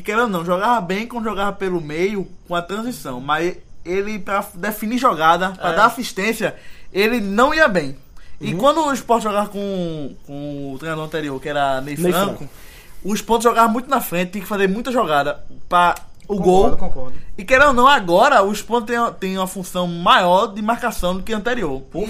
que 0.00 0.02
querendo 0.02 0.22
ou 0.24 0.28
não, 0.28 0.44
jogava 0.44 0.80
bem 0.80 1.06
quando 1.06 1.24
jogava 1.24 1.52
pelo 1.52 1.80
meio 1.80 2.26
com 2.46 2.54
a 2.54 2.62
transição, 2.62 3.20
mas 3.20 3.56
ele 3.84 4.18
pra 4.18 4.44
definir 4.54 4.98
jogada, 4.98 5.50
pra 5.50 5.70
É. 5.72 5.76
dar 5.76 5.86
assistência, 5.86 6.54
ele 6.92 7.20
não 7.20 7.52
ia 7.54 7.66
bem. 7.68 7.96
E 8.40 8.52
Uhum. 8.52 8.58
quando 8.60 8.84
o 8.84 8.92
Sport 8.92 9.22
jogava 9.24 9.48
com, 9.48 10.14
com 10.26 10.72
o 10.74 10.78
treinador 10.78 11.04
anterior, 11.04 11.40
que 11.40 11.48
era 11.48 11.80
Ney, 11.80 11.96
Ney 11.96 12.12
Franco, 12.12 12.36
Franco. 12.38 12.48
os 13.04 13.20
pontos 13.22 13.44
jogavam 13.44 13.72
muito 13.72 13.90
na 13.90 14.00
frente, 14.00 14.32
tinha 14.32 14.42
que 14.42 14.48
fazer 14.48 14.68
muita 14.68 14.92
jogada 14.92 15.42
para 15.68 15.94
o 16.28 16.36
Concordo, 16.36 16.76
gol. 16.76 16.88
concordo. 16.88 17.18
E 17.36 17.44
querendo 17.44 17.68
ou 17.68 17.72
não, 17.74 17.88
agora 17.88 18.42
os 18.44 18.62
pontos 18.62 18.86
têm, 18.94 19.12
têm 19.18 19.38
uma 19.38 19.46
função 19.46 19.88
maior 19.88 20.46
de 20.48 20.60
marcação 20.62 21.16
do 21.16 21.22
que 21.22 21.32
anterior. 21.32 21.80
Por, 21.90 22.08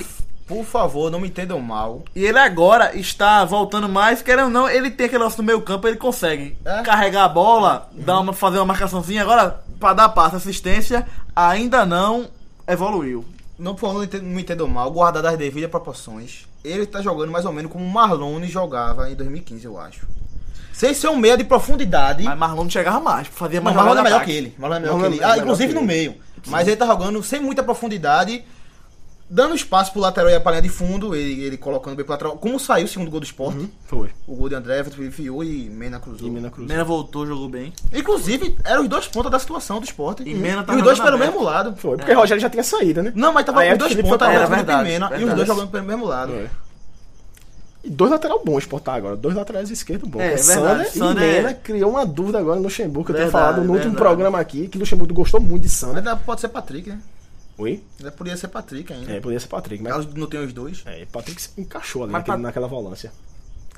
por 0.48 0.64
favor, 0.64 1.10
não 1.10 1.20
me 1.20 1.28
entendam 1.28 1.60
mal. 1.60 2.02
E 2.16 2.24
ele 2.24 2.38
agora 2.38 2.96
está 2.96 3.44
voltando 3.44 3.88
mais, 3.88 4.22
querendo 4.22 4.46
ou 4.46 4.50
não, 4.50 4.68
ele 4.68 4.90
tem 4.90 5.06
aquele 5.06 5.22
lance 5.22 5.36
no 5.38 5.44
meio 5.44 5.60
campo, 5.60 5.86
ele 5.86 5.96
consegue 5.98 6.56
É. 6.64 6.82
carregar 6.82 7.24
a 7.24 7.28
bola, 7.28 7.88
dar 7.92 8.18
uma, 8.18 8.32
fazer 8.32 8.58
uma 8.58 8.64
marcaçãozinha. 8.66 9.22
Agora, 9.22 9.60
para 9.78 9.92
dar 9.94 10.08
passe, 10.08 10.36
assistência, 10.36 11.06
ainda 11.36 11.84
não 11.86 12.26
evoluiu. 12.66 13.24
Não, 13.58 13.74
por 13.74 13.80
favor, 13.88 14.08
não 14.22 14.22
me 14.30 14.42
entendam 14.42 14.66
mal. 14.68 14.90
Guardar 14.90 15.22
das 15.22 15.36
devidas 15.36 15.70
proporções. 15.70 16.46
Ele 16.64 16.86
tá 16.86 17.02
jogando 17.02 17.30
mais 17.30 17.44
ou 17.44 17.52
menos 17.52 17.70
como 17.70 17.84
o 17.84 17.88
Marlone 17.90 18.46
jogava 18.48 19.10
em 19.10 19.14
2015, 19.14 19.64
eu 19.64 19.78
acho. 19.78 20.06
Sem 20.72 20.94
ser 20.94 21.08
um 21.08 21.16
meia 21.16 21.36
de 21.36 21.42
profundidade. 21.44 22.22
Mas 22.22 22.38
Marlon 22.38 22.62
não 22.64 22.70
chegava 22.70 23.00
mais, 23.00 23.26
fazia 23.26 23.60
mais 23.60 23.74
Marlon 23.74 23.90
é 23.92 23.96
jogada 23.96 24.08
melhor 24.10 24.24
que 24.24 24.30
ele. 24.30 24.54
Marlon 24.56 24.76
é 24.76 24.80
melhor 24.80 24.92
Marlon 24.94 25.10
que 25.10 25.16
ele. 25.16 25.22
é 25.22 25.24
Ah, 25.24 25.30
melhor 25.30 25.42
inclusive 25.42 25.68
que 25.68 25.74
no 25.74 25.80
ele. 25.80 25.86
meio. 25.86 26.14
Mas 26.46 26.68
ele 26.68 26.76
tá 26.76 26.86
jogando 26.86 27.22
sem 27.22 27.40
muita 27.40 27.62
profundidade. 27.64 28.44
Dando 29.30 29.54
espaço 29.54 29.92
pro 29.92 30.00
lateral 30.00 30.30
e 30.30 30.34
a 30.34 30.38
linha 30.50 30.62
de 30.62 30.70
fundo. 30.70 31.14
Ele, 31.14 31.42
ele 31.44 31.56
colocando 31.58 31.94
bem 31.94 32.04
pro 32.04 32.12
lateral. 32.12 32.38
Como 32.38 32.58
saiu 32.58 32.86
o 32.86 32.88
segundo 32.88 33.10
gol 33.10 33.20
do 33.20 33.24
esporte. 33.24 33.68
Foi. 33.84 34.08
O 34.26 34.34
gol 34.34 34.48
de 34.48 34.54
André, 34.54 34.82
Felipe 34.84 35.10
Fiou 35.14 35.44
e 35.44 35.68
Mena 35.68 36.00
cruzou. 36.00 36.26
E 36.26 36.30
Mena 36.30 36.50
Cruz. 36.50 36.66
Mena 36.66 36.82
voltou, 36.82 37.26
jogou 37.26 37.46
bem. 37.48 37.72
Inclusive, 37.92 38.56
eram 38.64 38.84
os 38.84 38.88
dois 38.88 39.06
pontos 39.06 39.30
da 39.30 39.38
situação 39.38 39.80
do 39.80 39.84
esporte. 39.84 40.22
E 40.26 40.34
Mena 40.34 40.62
tá 40.64 40.72
e 40.72 40.76
os 40.78 40.82
dois 40.82 40.96
jogando 40.96 41.18
pelo 41.18 41.30
mesmo 41.30 41.44
lado. 41.44 41.76
Foi, 41.76 41.96
porque 41.98 42.12
Rogério 42.14 42.40
já 42.40 42.48
tinha 42.48 42.62
saído, 42.64 43.02
né? 43.02 43.12
Não, 43.14 43.30
mas 43.32 43.44
tava 43.44 43.60
Aí 43.60 43.66
com 43.68 43.72
Arthur 43.74 43.88
dois 43.94 44.00
pontos, 44.00 44.18
tava 44.18 44.32
e 44.32 44.46
verdade, 44.46 44.88
Mena. 44.88 45.06
E 45.06 45.12
os 45.12 45.18
verdade. 45.18 45.36
dois 45.36 45.48
jogando 45.48 45.70
pelo 45.70 45.84
mesmo 45.84 46.06
lado. 46.06 46.32
É. 46.32 46.46
E 47.84 47.90
dois 47.90 48.10
lateral 48.10 48.42
bons 48.44 48.58
exportar 48.58 48.94
agora. 48.96 49.14
Dois 49.14 49.34
laterais 49.36 49.70
esquerdos 49.70 50.08
bons. 50.08 50.20
É, 50.20 50.32
É, 50.32 50.36
verdade. 50.36 50.44
Sander 50.46 50.86
e 50.86 50.90
Sander 50.98 51.22
é- 51.24 51.32
Mena 51.42 51.54
criou 51.54 51.90
uma 51.90 52.04
dúvida 52.06 52.38
agora 52.38 52.56
no 52.56 52.62
Luxemburgo. 52.62 53.04
Que 53.04 53.12
eu 53.12 53.16
tenho 53.16 53.26
Verdade, 53.30 53.44
falado 53.44 53.64
no 53.64 53.72
último 53.72 53.92
verdade. 53.92 53.96
programa 53.96 54.40
aqui. 54.40 54.68
Que 54.68 54.78
o 54.78 54.80
Luxemburgo 54.80 55.12
gostou 55.14 55.38
muito 55.40 55.62
de 55.62 55.68
Sander. 55.68 56.02
Mas 56.02 56.18
pode 56.22 56.40
ser 56.40 56.48
Patrick, 56.48 56.88
né? 56.88 56.98
Oi? 57.58 57.82
Ainda 57.98 58.12
podia 58.12 58.36
ser 58.36 58.48
Patrick 58.48 58.92
ainda. 58.92 59.12
É, 59.12 59.20
podia 59.20 59.40
ser 59.40 59.48
Patrick, 59.48 59.82
mas. 59.82 59.92
Caso 59.92 60.08
não 60.14 60.26
tenha 60.28 60.44
os 60.44 60.52
dois. 60.52 60.82
É, 60.86 61.04
Patrick 61.10 61.42
se 61.42 61.50
encaixou 61.58 62.04
ali 62.04 62.12
naquele- 62.12 62.36
Pat- 62.36 62.42
naquela 62.42 62.68
volância. 62.68 63.12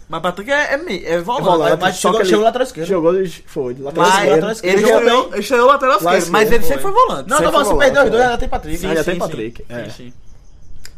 Mas 0.09 0.23
Patrick 0.23 0.51
é, 0.51 0.75
é, 0.75 1.13
é 1.15 1.21
volante. 1.23 1.45
volante, 1.45 1.81
mas 1.81 1.95
só 1.97 2.01
chegou- 2.09 2.17
que 2.17 2.23
ele- 2.25 2.29
chegou 2.31 2.45
lateral 2.45 2.67
esquerdo. 2.67 2.89
Jogou, 2.89 3.13
foi, 3.47 3.75
lateral 3.75 4.07
Mas 4.07 4.15
esquerdo. 4.15 4.31
lateral 4.33 4.53
esquerdo. 4.53 4.75
ele 4.79 4.83
Ele 4.87 4.93
estreou, 4.99 5.29
ele 5.33 5.41
estreou 5.41 5.67
lateral 5.69 5.97
esquerdo, 5.99 6.31
mas 6.31 6.53
ele 6.53 6.65
sempre 6.65 6.83
foi 6.83 6.91
volante. 6.93 7.31
Não, 7.31 7.41
não, 7.41 7.53
volante, 7.53 7.79
perder 7.79 8.01
os 8.01 8.07
é. 8.07 8.11
dois, 8.11 8.23
ainda 8.25 8.39
tem 8.39 8.49
Patrick. 8.49 8.79
Sim, 8.79 8.87
ainda 8.89 9.05
tem 9.05 9.19
Patrick, 9.19 9.65
é. 9.69 9.85
Sim, 9.85 9.91
sim. 9.91 10.13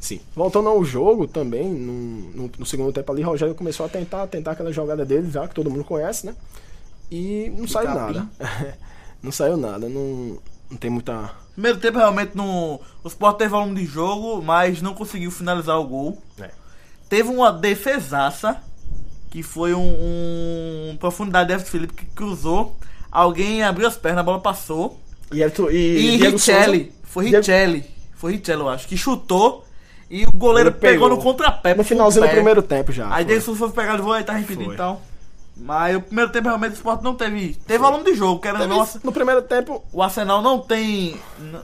Sim. 0.01 0.21
Voltando 0.35 0.69
ao 0.69 0.83
jogo 0.85 1.29
também, 1.29 1.69
no, 1.69 1.93
no- 2.35 2.51
no 2.59 2.67
segundo 2.67 2.93
tempo 2.93 3.13
ali, 3.13 3.23
Rogério 3.23 3.55
começou 3.55 3.87
a 3.87 3.89
tentar, 3.89 4.27
tentar 4.27 4.53
aquela 4.53 4.73
jogada 4.73 5.05
dele 5.05 5.31
já, 5.31 5.47
que 5.47 5.55
todo 5.55 5.71
mundo 5.71 5.85
conhece, 5.85 6.27
né? 6.27 6.35
E 7.11 7.53
não 7.57 7.69
saiu 7.69 7.87
capim. 7.89 8.15
nada. 8.15 8.29
não 9.23 9.31
saiu 9.31 9.57
nada. 9.59 9.89
Não, 9.89 10.39
não 10.71 10.77
tem 10.79 10.91
muita. 10.91 11.31
Primeiro 11.55 11.79
tempo 11.79 11.99
realmente 11.99 12.37
não. 12.37 12.81
O 13.05 13.09
Sport 13.09 13.37
teve 13.39 13.51
volume 13.51 13.81
de 13.81 13.87
jogo, 13.87 14.41
mas 14.43 14.81
não 14.81 14.95
conseguiu 14.95 15.31
finalizar 15.31 15.79
o 15.79 15.85
gol. 15.85 16.19
É. 16.41 16.51
Teve 17.09 17.29
uma 17.29 17.53
defesaça, 17.53 18.57
que 19.31 19.43
foi 19.43 19.75
um, 19.75 20.91
um 20.93 20.97
profundidade 20.99 21.49
de 21.49 21.55
Everton 21.55 21.71
Felipe 21.71 21.95
que 21.95 22.07
cruzou. 22.07 22.77
Alguém 23.11 23.63
abriu 23.63 23.87
as 23.87 23.97
pernas, 23.97 24.21
a 24.21 24.23
bola 24.23 24.41
passou. 24.41 24.99
E, 25.31 25.41
e, 25.43 26.15
E, 26.15 26.17
Diego 26.19 26.37
Richelli, 26.37 26.79
Souza- 26.85 26.93
foi 27.05 27.25
Diego- 27.25 27.39
Richelli, 27.39 27.85
foi 28.15 28.33
Richelli 28.33 28.61
eu 28.61 28.69
acho, 28.69 28.89
que 28.89 28.97
chutou 28.97 29.67
e 30.11 30.25
o 30.25 30.33
goleiro 30.33 30.73
pegou, 30.73 31.09
pegou. 31.09 31.09
no 31.11 31.23
contrapé. 31.23 31.75
No 31.75 31.85
finalzinho 31.85 32.27
do 32.27 32.31
primeiro 32.31 32.63
tempo 32.63 32.93
já. 32.93 33.07
Aí 33.09 33.17
foi. 33.17 33.25
Diego 33.25 33.43
Souza 33.43 33.61
foi 33.61 33.71
pegar 33.71 33.99
e 34.21 34.25
tava 34.25 34.41
impedido 34.41 34.65
Foi. 34.67 34.75
e 34.75 34.77
tal. 34.79 35.03
Mas 35.57 35.97
o 35.97 36.01
primeiro 36.01 36.33
tempo 36.33 36.49
realmente 36.49 36.73
o 36.73 36.75
Sport 36.75 37.03
não 37.03 37.15
teve. 37.15 37.55
Teve 37.67 37.79
volume 37.79 38.05
de 38.05 38.15
jogo, 38.15 38.41
que 38.41 38.49
era 38.49 38.59
Teve- 38.61 38.75
nossa. 38.75 39.01
No 39.05 39.13
primeiro 39.13 39.43
tempo, 39.43 39.85
O 39.93 40.03
Arsenal 40.03 40.41
não 40.43 40.59
tem. 40.61 41.17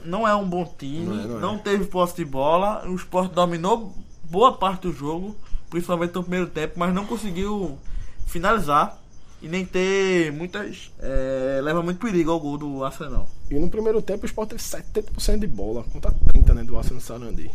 Não 0.04 0.28
é 0.28 0.34
um 0.34 0.46
bom 0.48 0.64
time, 0.78 1.06
Não 1.06 1.14
não, 1.28 1.36
é, 1.36 1.40
não 1.40 1.54
é. 1.54 1.58
teve 1.58 1.84
posse 1.86 2.14
de 2.16 2.24
bola. 2.24 2.86
O 2.88 2.94
Sport 2.96 3.32
dominou 3.32 3.94
boa 4.24 4.52
parte 4.56 4.82
do 4.82 4.92
jogo, 4.92 5.34
principalmente 5.70 6.14
no 6.14 6.22
primeiro 6.22 6.46
tempo, 6.48 6.74
mas 6.76 6.92
não 6.94 7.06
conseguiu 7.06 7.78
finalizar 8.26 8.98
e 9.40 9.48
nem 9.48 9.64
ter 9.64 10.32
muitas. 10.32 10.90
é, 11.00 11.60
leva 11.62 11.82
muito 11.82 11.98
perigo 11.98 12.30
ao 12.30 12.38
gol 12.40 12.58
do 12.58 12.84
Arsenal. 12.84 13.28
e 13.50 13.58
no 13.58 13.70
primeiro 13.70 14.02
tempo 14.02 14.24
o 14.24 14.26
Sport 14.26 14.50
teve 14.50 14.62
70% 14.62 15.38
de 15.40 15.46
bola, 15.46 15.82
contra 15.84 16.12
30, 16.28 16.52
né, 16.54 16.62
do 16.62 16.76
Arsenal 16.76 17.00
Sarandi. 17.00 17.50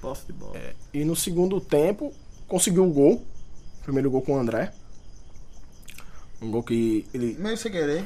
Posse 0.00 0.26
de 0.26 0.32
bola. 0.32 0.54
E 0.94 1.04
no 1.04 1.16
segundo 1.16 1.60
tempo, 1.60 2.12
conseguiu 2.46 2.84
o 2.86 2.90
gol. 2.92 3.22
Primeiro 3.82 4.10
gol 4.10 4.22
com 4.22 4.34
o 4.36 4.38
André. 4.38 4.72
Um 6.42 6.50
gol 6.50 6.62
que 6.62 7.06
ele 7.14 7.36
Meio 7.38 7.56
sem 7.56 7.70
querer. 7.70 8.04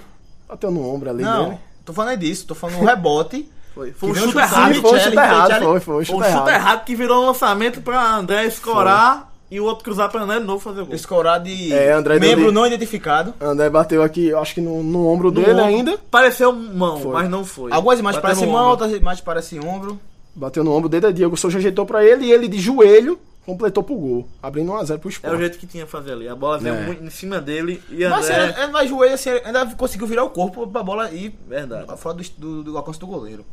bateu 0.48 0.70
no 0.70 0.86
ombro 0.88 1.10
ali 1.10 1.22
Não, 1.22 1.44
dele. 1.46 1.58
tô 1.84 1.92
falando 1.92 2.18
disso. 2.18 2.46
Tô 2.46 2.54
falando 2.54 2.78
um 2.80 2.84
rebote. 2.84 3.48
Foi, 3.76 3.92
foi 3.92 4.08
um 4.10 4.14
chute 4.14 4.26
chute 4.28 4.38
errado. 4.38 4.74
Sim, 4.74 4.80
foi 4.80 4.90
um 4.90 4.98
chute 5.00 5.16
errado, 5.18 5.48
Richelli- 5.50 5.64
foi, 5.66 5.80
foi 5.80 5.94
um 5.94 5.96
Foi 5.98 6.04
chute 6.06 6.16
um 6.18 6.22
chute 6.22 6.30
errado. 6.34 6.48
errado 6.48 6.84
que 6.86 6.94
virou 6.96 7.22
um 7.22 7.26
lançamento 7.26 7.82
pra 7.82 8.14
André 8.16 8.46
escorar 8.46 9.30
e 9.50 9.60
o 9.60 9.64
outro 9.64 9.84
cruzar 9.84 10.10
pra 10.10 10.22
André 10.22 10.40
de 10.40 10.46
novo 10.46 10.60
fazer 10.60 10.80
o 10.80 10.86
gol. 10.86 10.94
Escorar 10.94 11.38
de 11.40 11.74
É, 11.74 11.92
André 11.92 12.18
membro 12.18 12.50
não 12.50 12.66
identificado. 12.66 13.34
André 13.38 13.68
bateu 13.68 14.02
aqui, 14.02 14.28
eu 14.28 14.38
acho 14.38 14.54
que 14.54 14.62
no, 14.62 14.82
no 14.82 15.06
ombro 15.06 15.30
No 15.30 15.34
dele 15.34 15.50
ombro. 15.60 15.64
ainda. 15.66 15.98
Pareceu 16.10 16.54
mão, 16.54 17.00
Foi. 17.00 17.12
mas 17.12 17.28
não 17.28 17.44
foi. 17.44 17.70
Algumas 17.70 17.98
imagens 18.00 18.22
parecem 18.22 18.48
mão, 18.48 18.70
outras 18.70 18.92
imagens 18.92 19.22
parecem 19.22 19.62
ombro. 19.62 20.00
Bateu 20.34 20.64
no 20.64 20.72
ombro 20.72 20.88
dele, 20.88 21.12
Diego 21.12 21.36
Souza 21.36 21.58
ajeitou 21.58 21.84
pra 21.84 22.02
ele 22.02 22.24
e 22.24 22.32
ele 22.32 22.48
de 22.48 22.58
joelho 22.58 23.18
completou 23.46 23.82
pro 23.82 23.94
gol. 23.94 24.28
Abrindo 24.42 24.72
1x0 24.72 24.98
pro 24.98 25.08
É 25.08 25.12
Sport. 25.12 25.34
o 25.34 25.38
jeito 25.38 25.58
que 25.58 25.66
tinha 25.66 25.84
que 25.86 25.90
fazer 25.90 26.12
ali. 26.12 26.28
A 26.28 26.34
bola 26.34 26.58
veio 26.58 26.74
É. 26.74 26.86
muito 26.86 27.02
em 27.04 27.10
cima 27.10 27.40
dele 27.40 27.80
e 27.88 28.04
Mas 28.06 28.26
André. 28.28 28.54
ele 28.62 28.72
vai 28.72 28.86
joelho 28.88 29.14
assim, 29.14 29.30
ainda 29.30 29.64
conseguiu 29.76 30.06
virar 30.06 30.24
o 30.24 30.30
corpo 30.30 30.66
pra 30.66 30.82
bola 30.82 31.10
ir 31.12 31.32
Verdade. 31.48 31.86
fora 31.96 32.16
do, 32.16 32.24
do, 32.36 32.64
do 32.64 32.76
alcance 32.76 32.98
do 32.98 33.06
goleiro. 33.06 33.44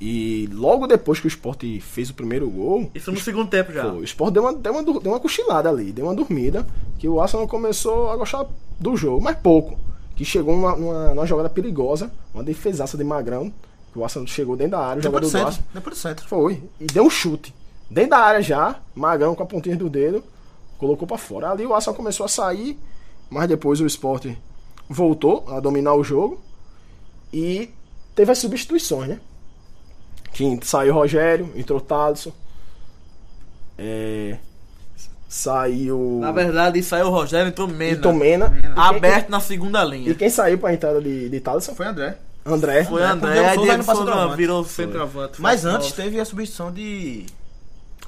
E 0.00 0.48
logo 0.54 0.86
depois 0.86 1.20
que 1.20 1.26
o 1.26 1.28
Sport 1.28 1.62
fez 1.82 2.08
o 2.08 2.14
primeiro 2.14 2.48
gol, 2.48 2.90
Isso 2.94 3.12
no 3.12 3.18
segundo 3.20 3.50
tempo 3.50 3.70
já. 3.70 3.82
Pô, 3.84 3.96
o 3.98 4.04
Sport 4.04 4.32
deu 4.32 4.42
uma, 4.44 4.54
deu, 4.54 4.72
uma, 4.72 4.82
deu 4.82 5.12
uma 5.12 5.20
cochilada 5.20 5.68
ali, 5.68 5.92
deu 5.92 6.06
uma 6.06 6.14
dormida, 6.14 6.66
que 6.98 7.06
o 7.06 7.20
Arsenal 7.20 7.46
começou 7.46 8.08
a 8.10 8.16
gostar 8.16 8.46
do 8.78 8.96
jogo, 8.96 9.22
mas 9.22 9.36
pouco. 9.36 9.78
Que 10.16 10.24
chegou 10.24 10.56
numa, 10.56 10.74
numa, 10.74 11.08
numa 11.14 11.26
jogada 11.26 11.50
perigosa, 11.50 12.10
uma 12.32 12.42
defesaça 12.42 12.96
de 12.96 13.04
Magrão, 13.04 13.52
que 13.92 13.98
o 13.98 14.02
Arsenal 14.04 14.26
chegou 14.26 14.56
dentro 14.56 14.72
da 14.72 14.80
área, 14.86 15.02
jogador 15.02 15.20
do 15.20 15.28
do 15.28 15.30
centro. 15.32 15.48
Arsenal 15.48 15.68
Depois 15.74 15.96
do 15.96 16.00
centro. 16.00 16.26
foi, 16.28 16.62
e 16.80 16.86
deu 16.86 17.04
um 17.04 17.10
chute. 17.10 17.54
Dentro 17.90 18.10
da 18.10 18.18
área 18.18 18.40
já, 18.40 18.76
Magrão 18.94 19.34
com 19.34 19.42
a 19.42 19.46
pontinha 19.46 19.76
do 19.76 19.90
dedo, 19.90 20.22
colocou 20.78 21.08
pra 21.08 21.18
fora. 21.18 21.50
Ali 21.50 21.66
o 21.66 21.74
Arsenal 21.74 21.96
começou 21.96 22.24
a 22.24 22.28
sair, 22.28 22.78
mas 23.28 23.48
depois 23.48 23.80
o 23.80 23.86
Sport 23.86 24.26
voltou 24.88 25.44
a 25.48 25.58
dominar 25.60 25.94
o 25.94 26.04
jogo 26.04 26.40
e 27.32 27.70
teve 28.14 28.30
as 28.30 28.38
substituições, 28.38 29.08
né? 29.08 29.20
Que 30.32 30.58
saiu 30.62 30.94
Rogério, 30.94 31.50
entrou 31.56 31.80
Thaleson. 31.80 32.32
É, 33.76 34.36
saiu. 35.28 36.18
Na 36.20 36.32
verdade, 36.32 36.82
saiu 36.82 37.06
o 37.06 37.10
Rogério 37.10 37.48
entrou 37.48 37.66
Mena. 37.66 37.96
Entrou 37.96 38.14
Mena. 38.14 38.52
Aberto 38.76 39.30
na 39.30 39.40
segunda 39.40 39.82
E 39.84 39.90
linha. 39.90 40.14
quem 40.14 40.30
saiu 40.30 40.58
pra 40.58 40.72
entrada 40.72 41.00
de, 41.00 41.28
de 41.28 41.40
Thaleson? 41.40 41.74
Foi 41.74 41.86
André. 41.86 42.18
André. 42.44 42.84
Foi 42.84 43.02
André, 43.02 43.30
André, 43.30 43.48
aí 43.48 43.54
Souza 43.54 43.68
Diego 43.68 43.82
Souza 43.82 44.36
virou 44.36 44.64
centroavante. 44.64 45.40
Mas 45.40 45.64
antes 45.64 45.92
teve 45.92 46.18
a 46.20 46.24
substituição 46.24 46.72
de. 46.72 47.26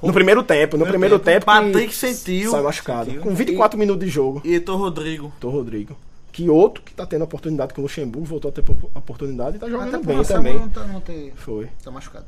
No 0.07 0.13
primeiro 0.13 0.43
tempo, 0.43 0.77
no 0.77 0.85
primeiro 0.85 1.17
tempo. 1.19 1.45
Patrick 1.45 1.87
que 1.87 1.95
sentiu 1.95 2.51
Saiu 2.51 2.63
machucado. 2.63 3.05
sentiu. 3.05 3.21
Com 3.21 3.33
24 3.33 3.77
minutos 3.79 4.05
de 4.05 4.11
jogo. 4.11 4.41
e 4.43 4.55
entrou 4.55 4.77
Rodrigo. 4.77 5.31
Tô 5.39 5.49
Rodrigo. 5.49 5.97
Que 6.31 6.49
outro 6.49 6.83
que 6.83 6.93
tá 6.93 7.05
tendo 7.05 7.23
oportunidade 7.23 7.73
com 7.73 7.81
o 7.81 7.83
Luxemburgo, 7.83 8.25
voltou 8.25 8.49
a 8.49 8.51
ter 8.51 8.63
a 8.95 8.99
oportunidade 8.99 9.57
e 9.57 9.59
tá 9.59 9.69
jogando 9.69 9.95
Até 9.95 10.05
bem 10.05 10.23
também. 10.23 10.59
Não, 10.59 10.67
tá, 10.67 10.83
não 10.85 10.99
ter, 10.99 11.31
Foi. 11.35 11.69
tá 11.83 11.91
machucado. 11.91 12.25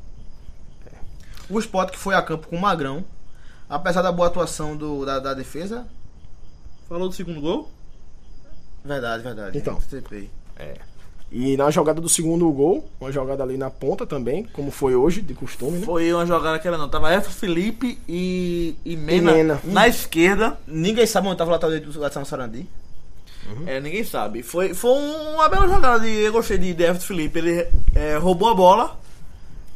O 1.50 1.60
Sport 1.60 1.92
que 1.92 1.98
foi 1.98 2.16
a 2.16 2.22
campo 2.22 2.48
com 2.48 2.56
o 2.56 2.62
Magrão, 2.62 3.04
apesar 3.70 4.02
da 4.02 4.12
boa 4.12 4.28
atuação 4.28 4.76
do, 4.78 5.06
da, 5.06 5.20
da 5.20 5.34
defesa. 5.34 5.88
Falou 6.88 7.10
do 7.10 7.16
segundo 7.16 7.42
gol? 7.42 7.70
Verdade, 8.84 9.24
verdade. 9.24 9.58
Então. 9.58 9.76
Antecipei. 9.76 10.30
E 11.38 11.58
na 11.58 11.70
jogada 11.70 12.00
do 12.00 12.08
segundo 12.08 12.50
gol, 12.54 12.90
uma 12.98 13.12
jogada 13.12 13.44
ali 13.44 13.58
na 13.58 13.70
ponta 13.70 14.06
também, 14.06 14.44
como 14.54 14.72
foi 14.72 14.96
hoje, 14.96 15.22
de 15.22 15.34
costume, 15.34 15.80
né? 15.80 15.86
Foi 15.86 16.14
uma 16.14 16.26
jogada 16.26 16.58
que 16.58 16.66
era 16.66 16.78
não. 16.78 16.88
Tava 16.88 17.12
Everton 17.12 17.30
Felipe 17.32 18.00
e, 18.08 18.74
e 18.86 18.96
Mena, 18.96 19.34
Mena. 19.34 19.60
na 19.66 19.86
esquerda. 19.86 20.58
Ninguém 20.66 21.06
sabe 21.06 21.28
onde 21.28 21.38
tava 21.38 21.50
o 21.50 21.54
lateral 21.54 21.74
direito 21.76 21.92
do 21.92 22.00
Gatão 22.00 22.24
Sarandi. 22.24 22.66
É, 23.68 23.82
ninguém 23.82 24.06
sabe. 24.06 24.44
Foi, 24.44 24.74
foi 24.74 24.92
uma 24.92 25.50
bela 25.50 25.68
jogada 25.68 26.00
de. 26.00 26.10
Eu 26.10 26.32
gostei 26.32 26.58
de, 26.58 26.70
Everton 26.70 27.06
Felipe. 27.06 27.38
Ele 27.38 27.68
é, 27.94 28.16
roubou 28.16 28.48
a 28.48 28.56
bola. 28.56 28.98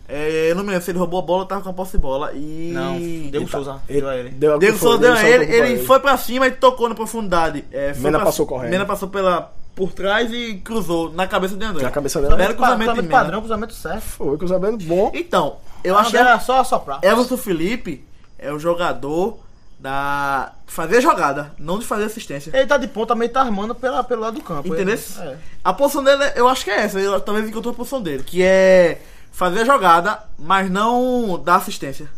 É, 0.07 0.49
eu 0.49 0.55
não 0.55 0.63
me 0.63 0.69
lembro 0.69 0.83
se 0.85 0.91
ele 0.91 0.97
roubou 0.97 1.19
a 1.19 1.23
bola 1.23 1.41
ou 1.41 1.45
tava 1.45 1.61
com 1.61 1.69
a 1.71 1.73
posse 1.73 1.91
de 1.91 1.97
bola. 1.97 2.31
E. 2.33 2.71
Não, 2.73 2.97
Diego 2.97 3.35
Ele 3.35 3.45
tá- 3.45 3.51
Souza. 3.51 3.81
ele- 3.89 3.99
deu 3.99 4.09
a 4.09 4.15
ele. 4.17 4.29
Deu 4.29 4.53
a 4.55 4.57
deu 4.57 4.73
a 4.73 4.77
Souza 4.77 5.27
ele, 5.27 5.43
ele 5.53 5.83
foi 5.85 5.99
pra 5.99 6.17
cima 6.17 6.47
e 6.47 6.51
tocou 6.51 6.87
na 6.87 6.95
profundidade. 6.95 7.65
É, 7.69 7.93
foi 7.93 8.03
Mena 8.03 8.17
pra- 8.17 8.25
passou 8.27 8.45
correndo. 8.47 8.71
Mena 8.71 8.85
passou 8.85 9.09
pela, 9.09 9.53
por 9.79 9.93
trás 9.93 10.29
e 10.33 10.55
cruzou 10.55 11.09
na 11.13 11.25
cabeça 11.25 11.55
de 11.55 11.63
André. 11.65 11.83
Na 11.83 11.89
cabeça 11.89 12.21
dela. 12.21 12.33
Era 12.35 12.53
cruzamento 12.53 12.79
de 12.79 12.85
cruzamento 12.97 13.09
padrão, 13.09 13.39
cruzamento 13.39 13.73
certo. 13.73 14.01
Foi, 14.01 14.37
cruzamento 14.37 14.83
bom. 14.85 15.09
Então, 15.13 15.55
eu 15.81 15.95
que 16.03 16.11
que 16.11 16.17
era 16.17 16.37
só 16.41 16.59
assoprar. 16.59 16.99
Everton 17.01 17.37
Felipe 17.37 18.05
é 18.37 18.51
o 18.51 18.59
jogador 18.59 19.39
da. 19.79 20.51
fazer 20.67 20.99
jogada, 20.99 21.53
não 21.57 21.79
de 21.79 21.85
fazer 21.85 22.03
assistência. 22.03 22.51
Ele 22.53 22.67
tá 22.67 22.75
de 22.75 22.87
ponta, 22.89 23.15
meio 23.15 23.31
tá 23.31 23.39
armando 23.39 23.73
pela, 23.73 24.03
pelo 24.03 24.21
lado 24.21 24.33
do 24.35 24.41
campo. 24.41 24.67
Entendeu? 24.67 24.95
Ele- 24.95 25.29
É. 25.31 25.37
A 25.63 25.71
posição 25.73 26.03
dele, 26.03 26.23
eu 26.35 26.45
acho 26.49 26.65
que 26.65 26.71
é 26.71 26.81
essa. 26.81 26.99
Eu 26.99 27.17
talvez 27.21 27.47
encontrou 27.47 27.73
a 27.73 27.77
posição 27.77 28.01
dele, 28.01 28.23
que 28.23 28.43
é 28.43 29.01
fazer 29.31 29.61
a 29.61 29.65
jogada, 29.65 30.19
mas 30.37 30.69
não 30.69 31.41
dar 31.41 31.55
assistência. 31.55 32.09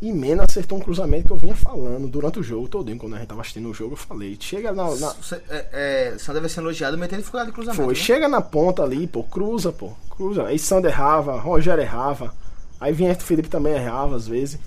E 0.00 0.12
Mena 0.12 0.44
acertou 0.46 0.76
um 0.76 0.80
cruzamento 0.80 1.26
que 1.26 1.32
eu 1.32 1.36
vinha 1.38 1.54
falando 1.54 2.06
durante 2.06 2.38
o 2.38 2.42
jogo 2.42 2.68
todinho. 2.68 2.98
Quando 2.98 3.14
a 3.14 3.18
gente 3.18 3.28
tava 3.28 3.40
assistindo 3.40 3.70
o 3.70 3.74
jogo, 3.74 3.94
eu 3.94 3.96
falei. 3.96 4.36
Chega 4.38 4.70
na. 4.72 4.84
na- 4.94 5.14
Você- 5.14 5.40
É, 5.48 5.66
é, 6.12 6.18
Sandra 6.18 6.42
deve 6.42 6.52
ser 6.52 6.60
elogiado, 6.60 6.98
metendo 6.98 7.20
dificuldade 7.22 7.50
de 7.50 7.54
cruzamento. 7.54 7.82
foi, 7.82 7.94
né? 7.94 8.00
chega 8.00 8.28
na 8.28 8.42
ponta 8.42 8.82
ali, 8.82 9.06
pô, 9.06 9.22
cruza, 9.24 9.72
pô. 9.72 9.92
Cruza. 10.10 10.44
Aí 10.44 10.58
Sander 10.58 10.90
errava, 10.92 11.38
Rogério 11.40 11.82
errava. 11.82 12.34
Aí 12.78 12.92
vinha 12.92 13.14
Felipe 13.14 13.48
também 13.48 13.72
errava 13.74 14.16
às 14.16 14.28
vezes. 14.28 14.58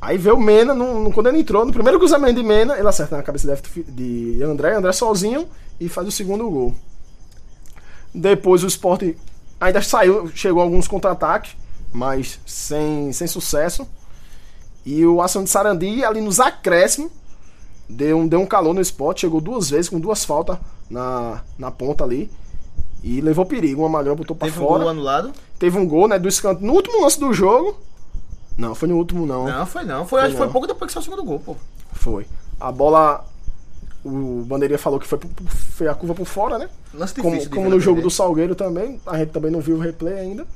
Aí 0.00 0.16
veio 0.16 0.36
o 0.36 0.40
Mena, 0.40 0.72
no, 0.72 1.02
no- 1.04 1.12
quando 1.12 1.26
ele 1.28 1.40
entrou, 1.40 1.64
no 1.64 1.72
primeiro 1.72 1.98
cruzamento 1.98 2.40
de 2.40 2.46
Mena, 2.46 2.78
ele 2.78 2.86
acerta 2.86 3.16
na 3.16 3.22
cabeça 3.24 3.52
de, 3.52 3.82
de 4.36 4.42
André, 4.44 4.74
André 4.76 4.92
sozinho 4.92 5.48
e 5.80 5.88
faz 5.88 6.06
o 6.06 6.12
segundo 6.12 6.48
gol. 6.48 6.72
Depois 8.14 8.62
o 8.62 8.66
Sport 8.68 9.14
ainda 9.60 9.82
saiu, 9.82 10.28
chegou 10.34 10.62
alguns 10.62 10.86
contra-ataques, 10.86 11.56
mas 11.92 12.38
sem, 12.46 13.12
sem 13.12 13.26
sucesso. 13.26 13.86
E 14.86 15.04
o 15.04 15.20
Ação 15.20 15.42
de 15.42 15.50
Sarandi, 15.50 16.04
ali 16.04 16.20
nos 16.20 16.38
acréscimos, 16.38 17.10
deu 17.88 18.18
um, 18.18 18.28
deu 18.28 18.40
um 18.40 18.46
calor 18.46 18.72
no 18.72 18.80
Sport, 18.80 19.18
chegou 19.18 19.40
duas 19.40 19.68
vezes 19.68 19.88
com 19.88 19.98
duas 19.98 20.24
faltas 20.24 20.56
na, 20.88 21.42
na 21.58 21.72
ponta 21.72 22.04
ali. 22.04 22.30
E 23.02 23.20
levou 23.20 23.44
perigo, 23.44 23.82
uma 23.82 23.88
magrão 23.88 24.14
botou 24.14 24.36
pra 24.36 24.46
Teve 24.46 24.60
um 24.60 24.66
fora. 24.66 24.84
gol 24.84 24.88
anulado? 24.90 25.32
Teve 25.58 25.76
um 25.76 25.86
gol, 25.86 26.06
né, 26.06 26.20
do 26.20 26.28
escanto 26.28 26.64
no 26.64 26.72
último 26.72 27.02
lance 27.02 27.18
do 27.18 27.32
jogo. 27.32 27.76
Não, 28.56 28.76
foi 28.76 28.88
no 28.88 28.96
último 28.96 29.26
não. 29.26 29.44
Não, 29.44 29.66
foi 29.66 29.84
não. 29.84 30.06
Foi, 30.06 30.30
foi 30.30 30.46
não. 30.46 30.52
pouco 30.52 30.68
depois 30.68 30.88
que 30.88 30.92
saiu 30.92 31.02
o 31.02 31.04
segundo 31.04 31.24
gol, 31.24 31.40
pô. 31.40 31.56
Foi. 31.92 32.24
A 32.60 32.70
bola. 32.70 33.24
O 34.04 34.44
Bandeirinha 34.46 34.78
falou 34.78 35.00
que 35.00 35.06
foi, 35.06 35.18
foi 35.48 35.88
a 35.88 35.94
curva 35.94 36.14
por 36.14 36.26
fora, 36.26 36.58
né? 36.58 36.68
Lance 36.94 37.12
difícil 37.12 37.50
Como, 37.50 37.64
como 37.64 37.70
no 37.70 37.80
jogo 37.80 38.00
do 38.00 38.08
Salgueiro 38.08 38.54
também. 38.54 39.00
A 39.04 39.18
gente 39.18 39.32
também 39.32 39.50
não 39.50 39.60
viu 39.60 39.76
o 39.76 39.80
replay 39.80 40.14
ainda. 40.14 40.46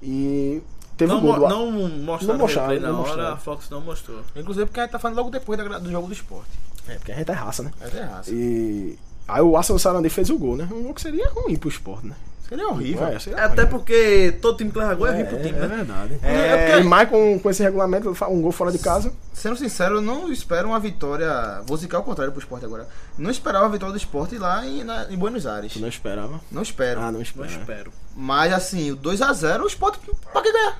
E 0.00 0.62
teve 0.96 1.12
Não, 1.12 1.18
um 1.18 1.22
gol 1.22 1.48
não 1.48 1.70
mostraram 1.70 2.32
Não 2.34 2.38
mostraram, 2.38 2.68
replay 2.70 2.80
na 2.80 2.88
não 2.92 3.00
hora, 3.00 3.08
mostraram. 3.08 3.32
a 3.34 3.36
Fox 3.36 3.70
não 3.70 3.80
mostrou. 3.80 4.20
Inclusive 4.36 4.66
porque 4.66 4.80
a 4.80 4.82
gente 4.84 4.92
tá 4.92 4.98
falando 4.98 5.16
logo 5.16 5.30
depois 5.30 5.58
da 5.58 5.78
do 5.78 5.90
jogo 5.90 6.06
do 6.06 6.12
esporte. 6.12 6.50
É, 6.88 6.94
porque 6.96 7.12
a 7.12 7.16
gente 7.16 7.30
é 7.30 7.34
raça, 7.34 7.62
né? 7.62 7.70
É 7.80 7.88
de 7.88 7.98
raça. 8.00 8.30
E. 8.32 8.98
Aí 9.26 9.40
o 9.42 9.56
Arsenal 9.56 9.78
Sarandi 9.78 10.10
fez 10.10 10.28
o 10.30 10.38
gol, 10.38 10.54
né? 10.56 10.68
Um 10.70 10.82
gol 10.82 10.94
que 10.94 11.00
seria 11.00 11.28
ruim 11.30 11.56
pro 11.56 11.68
esporte, 11.68 12.06
né? 12.06 12.14
Seria 12.48 12.68
horrível. 12.68 13.06
É, 13.06 13.18
seria 13.18 13.38
É 13.38 13.42
Até 13.44 13.62
horrível. 13.62 13.68
porque 13.78 14.38
todo 14.42 14.56
time 14.58 14.70
que 14.70 14.78
leva 14.78 14.94
gol 14.94 15.06
é, 15.08 15.20
é, 15.20 15.24
pro 15.24 15.36
time, 15.38 15.48
é 15.58 15.60
né? 15.62 15.66
verdade. 15.66 16.18
É, 16.22 16.34
É, 16.34 16.66
porque- 16.66 16.80
e 16.80 16.84
mais 16.84 17.08
com, 17.08 17.38
com 17.38 17.50
esse 17.50 17.62
regulamento, 17.62 18.14
um 18.28 18.42
gol 18.42 18.52
fora 18.52 18.70
de 18.70 18.78
casa. 18.78 19.12
Sendo 19.32 19.56
sincero, 19.56 19.96
eu 19.96 20.02
não 20.02 20.30
espero 20.30 20.68
uma 20.68 20.78
vitória. 20.78 21.62
Vou 21.66 21.76
zicar 21.76 21.98
o 22.00 22.02
contrário 22.02 22.32
pro 22.32 22.40
esporte 22.42 22.64
agora. 22.66 22.86
Não 23.18 23.30
esperava 23.30 23.64
a 23.64 23.68
vitória 23.68 23.92
do 23.92 23.98
esporte 23.98 24.36
lá 24.36 24.64
em, 24.66 24.84
na- 24.84 25.06
em 25.10 25.16
Buenos 25.16 25.46
Aires. 25.46 25.72
Tu 25.72 25.80
não 25.80 25.88
esperava. 25.88 26.38
Não 26.50 26.62
espero. 26.62 27.00
Ah, 27.00 27.04
não 27.06 27.12
Não 27.12 27.22
espera. 27.22 27.46
espero. 27.48 27.92
Mas 28.14 28.52
assim, 28.52 28.90
o 28.90 28.96
2x0, 28.96 29.62
o 29.62 29.66
esporte. 29.66 29.98
Pra 30.32 30.42
que 30.42 30.52
ganhar? 30.52 30.78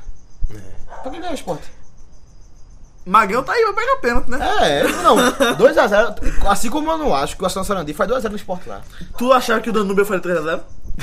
Pra 1.02 1.11
que 1.11 1.18
ganhar 1.18 1.33
o 1.33 1.35
esporte? 1.35 1.64
Magrão 3.06 3.42
tá 3.42 3.52
aí, 3.52 3.62
vai 3.64 3.75
pegar 3.75 3.97
pênalti, 3.97 4.30
né? 4.30 4.38
É, 4.62 4.83
não. 5.02 5.16
2x0. 5.59 6.47
Assim 6.49 6.71
como 6.71 6.90
eu 6.90 6.97
não 6.97 7.14
acho 7.14 7.37
que 7.37 7.42
o 7.42 7.47
Aston 7.47 7.62
Sarandi 7.62 7.92
faz 7.92 8.09
2x0 8.11 8.30
no 8.30 8.37
esporte 8.37 8.66
lá. 8.68 8.80
Tu 9.18 9.30
achava 9.33 9.61
que 9.61 9.68
o 9.68 9.73
Danúbio 9.73 10.06
faria 10.06 10.23
3x0? 10.23 10.61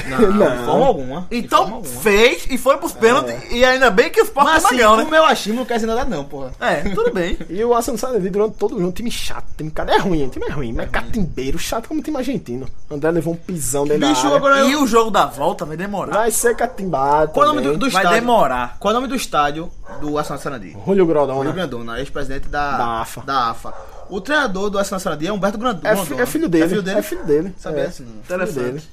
Não, 0.07 0.19
Não. 0.31 0.57
de 0.57 0.63
forma 0.65 0.85
alguma. 0.85 1.27
de 1.29 1.37
Então 1.37 1.59
forma 1.63 1.75
alguma. 1.77 2.01
fez 2.01 2.47
e 2.49 2.57
foi 2.57 2.77
pros 2.77 2.93
pênaltis. 2.93 3.35
E 3.51 3.63
ainda 3.65 3.89
bem 3.89 4.09
que 4.09 4.21
o 4.21 4.23
Sport 4.23 4.45
Mas 4.45 4.63
é 4.63 4.67
assim, 4.67 4.75
Magrão, 4.77 4.93
o 4.93 4.97
né? 4.97 5.07
meu 5.09 5.25
achismo 5.25 5.59
não 5.59 5.65
quer 5.65 5.73
dizer 5.75 5.87
nada, 5.87 6.05
não, 6.05 6.23
porra. 6.23 6.51
É, 6.59 6.75
tudo 6.89 7.11
bem. 7.13 7.37
E 7.49 7.63
o 7.63 7.73
Arsenal 7.75 7.97
Sarandi 7.97 8.29
durante 8.29 8.55
todo 8.55 8.71
o 8.71 8.75
jogo, 8.77 8.87
um 8.87 8.91
time 8.91 9.11
chato, 9.11 9.45
time 9.57 9.69
cara 9.69 9.93
é 9.95 9.97
ruim, 9.97 10.29
time 10.29 10.45
é 10.47 10.51
ruim, 10.51 10.71
mas 10.73 10.89
catimbeiro, 10.89 11.59
chato 11.59 11.87
como 11.89 12.01
time 12.01 12.17
argentino. 12.17 12.67
André 12.89 13.11
levou 13.11 13.33
um 13.33 13.37
pisão 13.37 13.85
dentro 13.85 14.07
Bicho, 14.07 14.21
da 14.23 14.27
área. 14.27 14.37
agora 14.37 14.63
E 14.65 14.71
eu... 14.71 14.83
o 14.83 14.87
jogo 14.87 15.11
da 15.11 15.25
volta 15.25 15.65
vai 15.65 15.75
demorar. 15.75 16.13
Vai 16.13 16.31
ser 16.31 16.55
catimbado 16.55 17.31
Qual 17.33 17.45
é 17.45 17.49
o 17.49 17.53
nome 17.53 17.67
do, 17.67 17.73
do 17.77 17.89
Vai 17.89 18.01
estádio? 18.03 18.21
demorar. 18.21 18.77
Qual 18.79 18.93
é 18.93 18.97
o 18.97 18.99
nome 19.01 19.07
do 19.09 19.15
estádio 19.15 19.69
do 19.99 20.17
Aston 20.17 20.37
Sarandi? 20.37 20.75
Julio 20.85 21.05
Grondona. 21.05 21.43
Rio 21.43 21.53
Grandona, 21.53 21.99
ex-presidente 21.99 22.47
da, 22.47 22.77
Da 22.77 23.01
AFA. 23.01 23.21
da 23.21 23.49
AFA. 23.49 23.73
O 24.09 24.19
treinador 24.21 24.69
do 24.69 24.77
Aston 24.79 24.99
Sarandi 24.99 25.27
é 25.27 25.33
Humberto 25.33 25.57
Grandona. 25.57 25.89
É, 25.89 25.95
fi- 25.97 26.13
é 26.13 26.25
filho 26.25 26.47
dele. 26.49 26.63
É 26.65 26.67
filho 26.69 26.81
dele? 26.81 26.99
É 26.99 27.01
filho 27.01 27.23
dele. 27.25 27.55
Sabia 27.57 27.83
é. 27.83 27.87
assim, 27.87 28.03
não. 28.05 28.23
Filho 28.23 28.53
dele. 28.53 28.83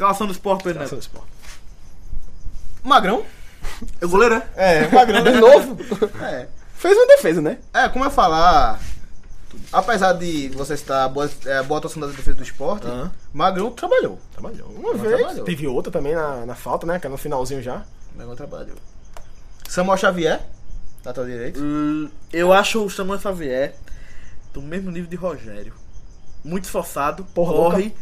Escalação 0.00 0.26
do 0.26 0.32
Sport, 0.32 0.62
por 0.62 0.70
exemplo. 0.74 0.98
Magrão? 2.82 3.22
É 4.00 4.06
o 4.06 4.08
goleiro, 4.08 4.36
é? 4.36 4.48
É, 4.56 4.88
Magrão 4.88 5.22
De 5.22 5.32
novo? 5.32 5.76
É. 6.24 6.48
Fez 6.74 6.96
uma 6.96 7.06
defesa, 7.06 7.42
né? 7.42 7.58
É, 7.74 7.86
como 7.90 8.06
eu 8.06 8.10
falar, 8.10 8.80
apesar 9.70 10.14
de 10.14 10.48
você 10.54 10.72
estar 10.72 11.06
boa, 11.10 11.30
é, 11.44 11.62
boa 11.64 11.76
atuação 11.76 12.00
da 12.00 12.06
defesa 12.06 12.32
do 12.32 12.42
esporte, 12.42 12.86
Aham. 12.86 13.12
Magrão 13.30 13.70
trabalhou. 13.72 14.18
Trabalhou. 14.32 14.68
Uma 14.70 14.92
Mas 14.94 15.02
vez. 15.02 15.16
trabalhou. 15.18 15.44
Teve 15.44 15.66
outra 15.66 15.92
também 15.92 16.14
na, 16.14 16.46
na 16.46 16.54
falta, 16.54 16.86
né? 16.86 16.98
Que 16.98 17.06
é 17.06 17.10
no 17.10 17.18
finalzinho 17.18 17.62
já. 17.62 17.84
Magrão 18.16 18.34
trabalhou. 18.34 18.76
Samuel 19.68 19.98
Xavier, 19.98 20.40
lateral 21.04 21.28
direito. 21.28 21.60
Hum, 21.60 22.08
Eu 22.32 22.54
acho 22.54 22.82
o 22.82 22.88
Samuel 22.88 23.20
Xavier 23.20 23.74
do 24.54 24.62
mesmo 24.62 24.90
nível 24.90 25.10
de 25.10 25.16
Rogério. 25.16 25.74
Muito 26.42 26.64
esforçado, 26.64 27.22
Porra, 27.34 27.52
corre, 27.52 27.94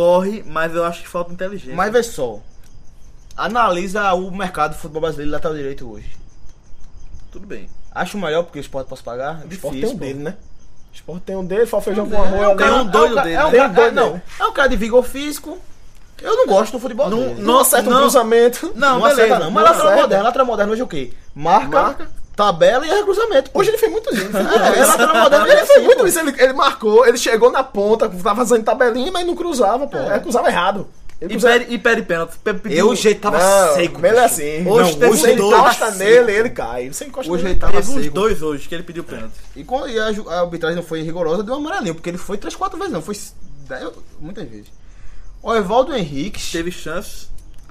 corre, 0.00 0.44
mas 0.46 0.74
eu 0.74 0.84
acho 0.84 1.00
que 1.02 1.08
falta 1.08 1.32
inteligência. 1.32 1.74
Mas 1.74 1.90
vê 1.90 2.02
só, 2.02 2.38
analisa 3.34 4.12
o 4.12 4.30
mercado 4.30 4.72
do 4.72 4.78
futebol 4.78 5.00
brasileiro 5.00 5.32
lateral 5.32 5.56
direito 5.56 5.90
hoje. 5.90 6.14
tudo 7.32 7.46
bem. 7.46 7.68
Acho 7.94 8.18
melhor 8.18 8.42
porque 8.44 8.58
o 8.58 8.60
esporte 8.60 8.88
posso 8.88 9.02
pagar? 9.02 9.42
O 9.44 9.52
Sport 9.52 9.74
Difícil, 9.74 9.80
tem 9.80 9.88
um 9.88 9.92
pô. 9.98 10.04
dele, 10.04 10.18
né? 10.20 10.36
O 10.92 10.94
Sport 10.94 11.22
tem 11.22 11.36
um 11.36 11.44
dele, 11.46 11.66
só 11.66 11.80
feijão 11.80 12.08
com 12.08 12.14
É 12.14 12.18
arroz. 12.18 12.48
um 12.48 12.56
cara- 12.56 12.70
Tem 12.72 12.80
um 12.80 12.86
doido 12.86 13.18
é 13.18 13.20
um 13.20 13.24
dele, 13.24 13.34
É 13.36 13.44
um 13.46 13.50
né? 13.50 13.58
um 13.58 13.64
é, 13.64 13.90
não, 13.90 14.08
doido 14.10 14.22
é 14.40 14.44
um 14.46 14.52
cara 14.52 14.68
de 14.68 14.76
vigor 14.76 15.02
físico. 15.02 15.58
Eu 16.22 16.34
não 16.36 16.46
gosto 16.46 16.72
do 16.72 16.78
futebol 16.78 17.08
Não- 17.10 17.18
dele. 17.18 17.42
Não 17.42 17.58
acerta 17.60 17.88
um 17.88 17.92
Não. 17.92 18.00
cruzamento. 18.00 18.72
Não, 18.74 18.94
Não 18.94 19.02
beleza. 19.02 19.22
acerta 19.24 19.38
não. 19.44 19.50
Mas 19.50 19.64
não 19.64 19.72
lateral 19.72 19.96
moderno, 20.02 20.24
lateral 20.24 20.46
moderno 20.46 20.72
hoje 20.72 20.80
é 20.80 20.84
o 20.84 20.88
quê? 20.88 21.12
Marca, 21.34 21.68
Marca. 21.82 22.08
Tabela 22.36 22.86
e 22.86 22.90
erra 22.90 23.02
cruzamento. 23.02 23.50
pô. 23.50 23.60
Hoje 23.60 23.70
ele 23.70 23.78
fez 23.78 23.90
muito 23.90 24.14
isso. 24.14 24.28
É, 24.36 24.78
é 24.78 24.84
lateral 24.84 25.16
moderno, 25.16 25.46
Ele 25.46 25.54
ele 25.54 25.66
fez 25.66 25.84
muito 25.84 26.06
isso. 26.06 26.18
Ele, 26.20 26.34
ele 26.38 26.52
marcou, 26.52 27.06
ele 27.06 27.16
chegou 27.18 27.50
na 27.50 27.64
ponta, 27.64 28.08
tava 28.08 28.36
fazendo 28.36 28.62
tabelinha, 28.64 29.10
mas 29.10 29.26
não 29.26 29.34
cruzava, 29.34 29.86
pô. 29.86 29.96
É. 29.96 30.10
Ele 30.12 30.20
cruzava 30.20 30.48
errado. 30.48 30.86
Ele 31.18 31.32
E 31.32 31.36
cruzava... 31.38 31.58
pede, 31.60 31.74
e 31.74 31.78
pede 31.78 32.02
pênalti. 32.02 32.34
Eu, 32.66 32.90
o 32.90 32.94
jeito 32.94 33.22
tava 33.22 33.38
Não, 33.38 33.74
seco. 33.74 34.04
Ele 34.04 34.16
é 34.18 34.24
assim. 34.24 34.68
Hoje 34.68 34.98
não, 34.98 35.08
você 35.08 35.32
encosta 35.32 35.90
nele, 35.92 36.30
ele 36.32 36.50
cai. 36.50 36.92
Você 36.92 37.06
encosta 37.06 37.32
Hoje 37.32 37.42
nele. 37.42 37.54
ele 37.54 37.60
tava 37.60 37.72
Teve 37.72 37.90
uns 37.90 38.02
seco. 38.02 38.14
dois 38.14 38.42
hoje 38.42 38.68
que 38.68 38.74
ele 38.74 38.82
pediu 38.84 39.02
pênalti. 39.02 39.32
E 39.56 39.64
quando 39.64 39.88
e 39.88 39.98
a, 39.98 40.08
a 40.28 40.40
arbitragem 40.40 40.76
não 40.76 40.82
foi 40.82 41.00
rigorosa, 41.00 41.42
deu 41.42 41.54
um 41.54 41.58
amarelinho, 41.58 41.94
porque 41.94 42.10
ele 42.10 42.18
foi 42.18 42.36
3, 42.36 42.54
4 42.54 42.76
vezes, 42.78 42.92
não. 42.92 43.00
Foi 43.00 43.16
dez- 43.66 43.88
muitas 44.20 44.46
vezes. 44.46 44.66
O 45.42 45.54
Evaldo 45.54 45.94
Henrique. 45.96 46.38
Teve 46.52 46.70
chance, 46.70 47.28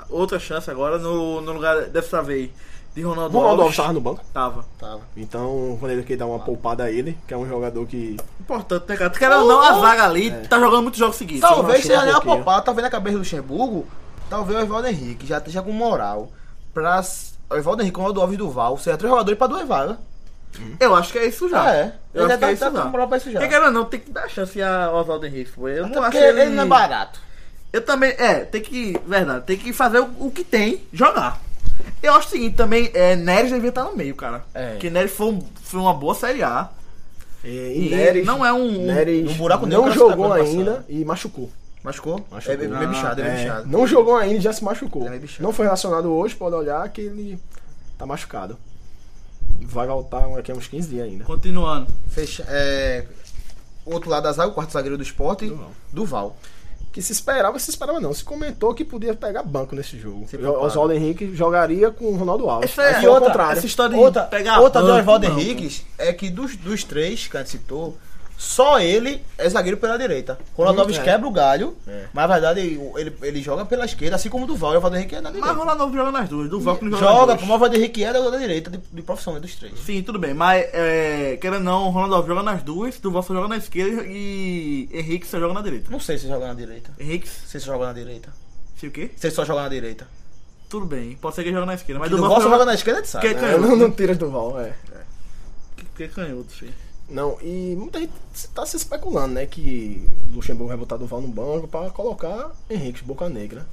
outra 0.09 0.39
chance 0.39 0.71
agora, 0.71 0.97
no, 0.97 1.39
no 1.39 1.51
lugar 1.53 1.81
dessa 1.83 2.23
vez 2.23 2.49
de 2.95 3.01
Ronaldo, 3.01 3.37
Ronaldo 3.37 3.61
Alves 3.63 3.75
tava 3.75 3.91
no 3.91 3.99
banco. 3.99 4.23
Tava. 4.33 4.65
Tava. 4.79 5.01
Então, 5.17 5.75
quando 5.79 5.91
ele 5.91 6.03
quer 6.03 6.15
dar 6.15 6.27
uma 6.27 6.39
poupada 6.39 6.85
a 6.85 6.91
ele, 6.91 7.17
que 7.27 7.33
é 7.33 7.37
um 7.37 7.47
jogador 7.47 7.85
que. 7.85 8.15
Importante, 8.39 8.85
né, 8.87 8.95
cara? 8.95 9.09
Querendo 9.09 9.41
ou 9.41 9.47
não, 9.49 9.61
a 9.61 9.73
zaga 9.81 10.05
ali 10.05 10.31
tá 10.47 10.57
jogando 10.57 10.83
muitos 10.83 10.99
jogos 10.99 11.17
seguidos. 11.17 11.41
Talvez 11.41 11.83
seja 11.83 12.01
um 12.01 12.05
nem 12.05 12.13
a 12.13 12.21
poupar, 12.21 12.63
talvez 12.63 12.83
na 12.83 12.89
cabeça 12.89 13.15
do 13.15 13.19
Luxemburgo, 13.19 13.85
talvez 14.29 14.57
o 14.57 14.61
Evaldo 14.61 14.87
Henrique 14.87 15.27
já 15.27 15.39
esteja 15.39 15.61
com 15.61 15.73
moral 15.73 16.31
pra. 16.73 17.03
O 17.49 17.55
Evaldo 17.55 17.81
Henrique, 17.81 17.97
o 17.97 17.99
Ronaldo 17.99 18.21
Alves 18.21 18.35
e 18.35 18.37
Duval, 18.37 18.77
seja 18.77 18.97
três 18.97 19.11
jogadores 19.11 19.37
pra 19.37 19.47
duas 19.47 19.67
vagas. 19.67 19.97
Eu 20.79 20.95
acho 20.95 21.11
que 21.11 21.19
é 21.19 21.25
isso 21.25 21.49
já. 21.49 21.63
Ah, 21.63 21.75
é. 21.75 21.93
Eu 22.13 22.23
Ele 22.23 22.31
acho 22.31 22.39
que 22.39 22.45
é 22.45 22.47
tá, 22.47 22.53
isso 22.53 22.63
tá 22.63 22.71
já. 22.71 22.81
com 22.81 22.89
moral 22.89 23.07
pra 23.09 23.17
isso 23.17 23.29
já. 23.29 23.39
Porque 23.41 23.59
não, 23.59 23.85
tem 23.85 23.99
que 23.99 24.09
dar 24.09 24.29
chance 24.29 24.61
ao 24.61 24.95
Oswaldo 24.95 25.25
Henrique. 25.25 25.51
Eu 25.57 25.85
Até 25.85 25.95
não 25.95 26.03
acho 26.03 26.11
porque 26.11 26.25
ele... 26.25 26.41
ele 26.41 26.51
não 26.51 26.63
é 26.63 26.65
barato. 26.65 27.19
Eu 27.73 27.81
também, 27.81 28.11
é, 28.17 28.35
tem 28.45 28.61
que, 28.61 28.97
verdade, 29.05 29.45
tem 29.45 29.57
que 29.57 29.73
fazer 29.73 29.99
o, 29.99 30.09
o 30.21 30.31
que 30.31 30.45
tem, 30.45 30.81
jogar. 30.93 31.41
Eu 32.01 32.13
acho 32.13 32.27
o 32.27 32.31
seguinte 32.31 32.55
também, 32.55 32.91
é, 32.93 33.15
Neres 33.15 33.51
devia 33.51 33.69
estar 33.69 33.83
no 33.83 33.95
meio, 33.95 34.15
cara. 34.15 34.43
É. 34.53 34.71
Porque 34.71 34.89
Neres 34.89 35.11
foi, 35.11 35.27
um- 35.27 35.41
foi 35.63 35.79
uma 35.79 35.93
boa 35.93 36.13
Série 36.13 36.43
A. 36.43 36.69
E, 37.43 37.87
E 37.87 37.89
Neres, 37.95 38.25
não 38.25 38.45
é 38.45 38.51
um- 38.53 38.85
Neres 38.85 39.29
um 39.31 39.33
buraco 39.35 39.65
não 39.65 39.91
jogou 39.91 40.31
ainda 40.33 40.85
e 40.89 41.03
machucou. 41.05 41.49
Machucou? 41.83 42.25
Machucou. 42.31 42.53
É 42.55 42.67
meio 42.67 42.89
bichado, 42.89 43.21
é 43.21 43.23
meio 43.23 43.35
É, 43.37 43.41
bichado. 43.43 43.67
não 43.67 43.85
jogou 43.85 44.15
ainda 44.17 44.35
e 44.39 44.41
já 44.41 44.51
se 44.51 44.63
machucou. 44.63 45.05
É 45.05 45.09
meio 45.09 45.21
bichado. 45.21 45.43
Não 45.43 45.53
foi 45.53 45.65
relacionado 45.65 46.11
hoje, 46.11 46.35
pode 46.35 46.55
olhar 46.55 46.87
que 46.89 47.01
ele 47.01 47.39
tá 47.97 48.05
machucado. 48.07 48.57
Vai 49.61 49.85
voltar 49.87 50.27
daqui 50.29 50.51
a 50.51 50.55
uns 50.55 50.67
15 50.67 50.89
dias 50.89 51.05
ainda. 51.05 51.23
Continuando. 51.23 51.91
Fecha, 52.09 52.43
é, 52.49 53.05
o 53.85 53.93
outro 53.93 54.09
lado 54.09 54.23
da 54.23 54.31
zaga, 54.31 54.49
o 54.49 54.53
quarto 54.53 54.71
zagueiro 54.73 54.97
do 54.97 55.03
esporte, 55.03 55.47
Duval. 55.47 55.71
Duval. 55.93 56.37
Que 56.95 57.01
se 57.01 57.11
esperava, 57.11 57.59
se 57.59 57.69
esperava 57.69 57.99
não. 57.99 58.13
Se 58.13 58.23
comentou 58.23 58.73
que 58.73 58.85
podia 58.85 59.13
pegar 59.13 59.43
banco 59.43 59.75
nesse 59.75 59.99
jogo. 59.99 60.25
Oswaldo 60.61 60.93
Henrique 60.93 61.35
jogaria 61.35 61.91
com 61.91 62.05
o 62.05 62.15
Ronaldo 62.15 62.49
Alves. 62.49 62.71
Essa 62.71 62.83
é- 62.83 63.03
E 63.03 63.07
outra, 63.09 63.51
essa 63.51 63.65
história 63.65 63.97
de 63.97 64.01
Outra, 64.01 64.23
pegar 64.23 64.61
outra 64.61 64.79
do 64.79 64.87
banco, 64.87 64.99
Evaldo 64.99 65.27
não, 65.27 65.37
Henriques 65.37 65.83
é 65.97 66.13
que 66.13 66.29
dos, 66.29 66.55
dos 66.55 66.85
três 66.85 67.27
que 67.27 67.35
a 67.35 67.41
gente 67.41 67.49
citou, 67.49 67.97
só 68.37 68.79
ele 68.79 69.23
é 69.37 69.49
zagueiro 69.49 69.77
pela 69.77 69.97
direita. 69.97 70.37
Ronaldo 70.55 70.81
Alves 70.81 70.97
é. 70.97 71.03
quebra 71.03 71.27
o 71.27 71.31
galho, 71.31 71.75
É. 71.87 72.05
mas 72.13 72.27
na 72.27 72.33
verdade 72.33 72.59
ele, 72.59 73.13
ele, 73.21 73.41
joga 73.41 73.65
pela 73.65 73.85
esquerda, 73.85 74.15
assim 74.17 74.29
como 74.29 74.43
o 74.43 74.47
Duval. 74.47 74.73
E 74.73 74.75
o 74.75 74.79
Evaldo 74.79 74.97
Henrique 74.97 75.15
é 75.15 75.21
na 75.21 75.29
Mas 75.29 75.33
direita. 75.39 75.57
Ronaldo 75.57 75.83
Alves 75.83 75.97
joga 75.97 76.11
nas 76.11 76.29
duas, 76.29 76.49
do 76.49 76.59
Val 76.59 76.77
que 76.77 76.85
não 76.85 76.91
joga, 76.97 77.11
Joga, 77.13 77.31
nas 77.33 77.41
como 77.41 77.53
o. 77.53 77.55
Evaldo 77.55 77.75
Henrique 77.77 78.03
é 78.03 78.11
da, 78.13 78.29
da 78.29 78.37
direita, 78.37 78.69
de, 78.69 78.77
de 78.91 79.01
profissão, 79.01 79.33
né, 79.33 79.39
dos 79.39 79.55
três. 79.55 79.79
Sim, 79.79 80.03
tudo 80.03 80.19
bem, 80.19 80.33
mas 80.33 80.65
é, 80.73 81.37
querendo 81.39 81.59
ou 81.59 81.63
não, 81.63 81.89
Ronaldo 81.89 82.15
Alves 82.15 82.27
joga 82.27 82.43
nas 82.43 82.61
duas, 82.61 82.99
Duval 82.99 83.23
só 83.23 83.33
joga 83.33 83.47
na 83.47 83.57
esquerda 83.57 84.03
e 84.05 84.89
Henrique 84.91 85.25
só 85.27 85.39
joga 85.39 85.53
na 85.53 85.61
direita. 85.61 85.89
Não 85.89 85.99
sei 85.99 86.17
se 86.17 86.27
joga 86.27 86.47
na 86.47 86.53
direita. 86.53 86.91
Henrique, 86.99 87.27
Se 87.29 87.57
ele 87.57 87.63
joga 87.65 87.85
na 87.87 87.93
direita. 87.93 88.29
se 88.77 88.87
o 88.87 88.91
quê? 88.91 89.11
Se 89.15 89.27
ele 89.27 89.35
só 89.35 89.45
joga 89.45 89.61
na 89.63 89.69
direita. 89.69 90.07
Tudo 90.67 90.85
bem, 90.85 91.15
pode 91.21 91.35
ser 91.35 91.43
que 91.43 91.49
ele 91.49 91.55
joga 91.55 91.67
na 91.67 91.75
esquerda, 91.75 91.99
mas 91.99 92.09
Mas 92.11 92.19
Duval 92.19 92.35
Duval 92.35 92.41
só 92.43 92.49
só 92.49 92.53
joga 92.53 92.65
na 92.65 92.73
esquerda, 92.73 92.99
gente 92.99 93.09
sabe. 93.09 93.27
Que- 93.29 93.33
né? 93.35 93.53
É, 93.53 93.57
não, 93.57 93.75
não 93.75 93.91
tira 93.91 94.13
do 94.15 94.29
Val, 94.29 94.59
é. 94.59 94.73
Que 95.95 96.03
é 96.03 96.07
canhoto, 96.09 96.51
filho. 96.51 96.73
Não, 97.07 97.37
e 97.41 97.75
muita 97.77 97.99
gente 97.99 98.13
tá 98.53 98.65
se 98.65 98.77
especulando, 98.77 99.35
né? 99.35 99.45
Que 99.45 100.07
o 100.29 100.35
Luxemburgo 100.35 100.69
vai 100.69 100.77
botar 100.77 100.97
Duval 100.97 101.21
no 101.21 101.27
banco 101.27 101.67
pra 101.67 101.89
colocar 101.91 102.51
Henrique 102.69 103.03
Boca 103.03 103.29
Negra. 103.29 103.65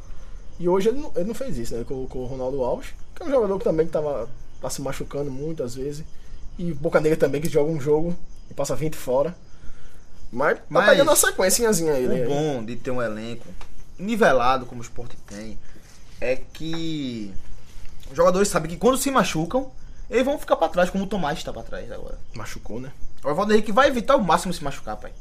E 0.58 0.68
hoje 0.68 0.90
ele 0.90 1.00
não, 1.00 1.12
ele 1.16 1.24
não 1.24 1.34
fez 1.34 1.56
isso, 1.56 1.72
né? 1.72 1.80
Ele 1.80 1.88
colocou 1.88 2.22
o 2.22 2.26
Ronaldo 2.26 2.62
Alves, 2.62 2.94
que 3.14 3.22
é 3.22 3.26
um 3.26 3.30
jogador 3.30 3.58
que 3.58 3.64
também 3.64 3.86
que 3.86 3.92
tava, 3.92 4.28
tá 4.60 4.68
se 4.68 4.82
machucando 4.82 5.30
muitas 5.30 5.74
vezes. 5.74 6.04
E 6.58 6.72
Boca 6.74 7.00
Negra 7.00 7.18
também, 7.18 7.40
que 7.40 7.48
joga 7.48 7.70
um 7.70 7.80
jogo 7.80 8.14
e 8.50 8.54
passa 8.54 8.76
20 8.76 8.94
fora. 8.96 9.34
Mas 10.30 10.58
tá 10.58 10.64
Mas 10.68 10.90
pegando 10.90 11.08
uma 11.08 11.16
sequenciazinha 11.16 11.94
aí, 11.94 12.06
né? 12.06 12.26
O 12.26 12.28
bom 12.28 12.64
de 12.64 12.76
ter 12.76 12.90
um 12.90 13.02
elenco 13.02 13.46
nivelado 13.98 14.66
como 14.66 14.80
o 14.80 14.84
esporte 14.84 15.16
tem 15.26 15.58
é 16.20 16.36
que 16.36 17.32
os 18.10 18.16
jogadores 18.16 18.48
sabem 18.48 18.70
que 18.70 18.76
quando 18.76 18.98
se 18.98 19.10
machucam, 19.10 19.70
eles 20.08 20.24
vão 20.24 20.38
ficar 20.38 20.56
pra 20.56 20.68
trás, 20.68 20.90
como 20.90 21.04
o 21.04 21.06
Tomás 21.06 21.38
está 21.38 21.52
pra 21.52 21.62
trás 21.62 21.90
agora. 21.90 22.18
Machucou, 22.34 22.78
né? 22.78 22.92
O 23.24 23.30
Evaldo 23.30 23.52
Henrique 23.52 23.72
vai 23.72 23.88
evitar 23.88 24.16
o 24.16 24.22
máximo 24.22 24.52
se 24.52 24.62
machucar, 24.64 24.96
pai. 24.96 25.12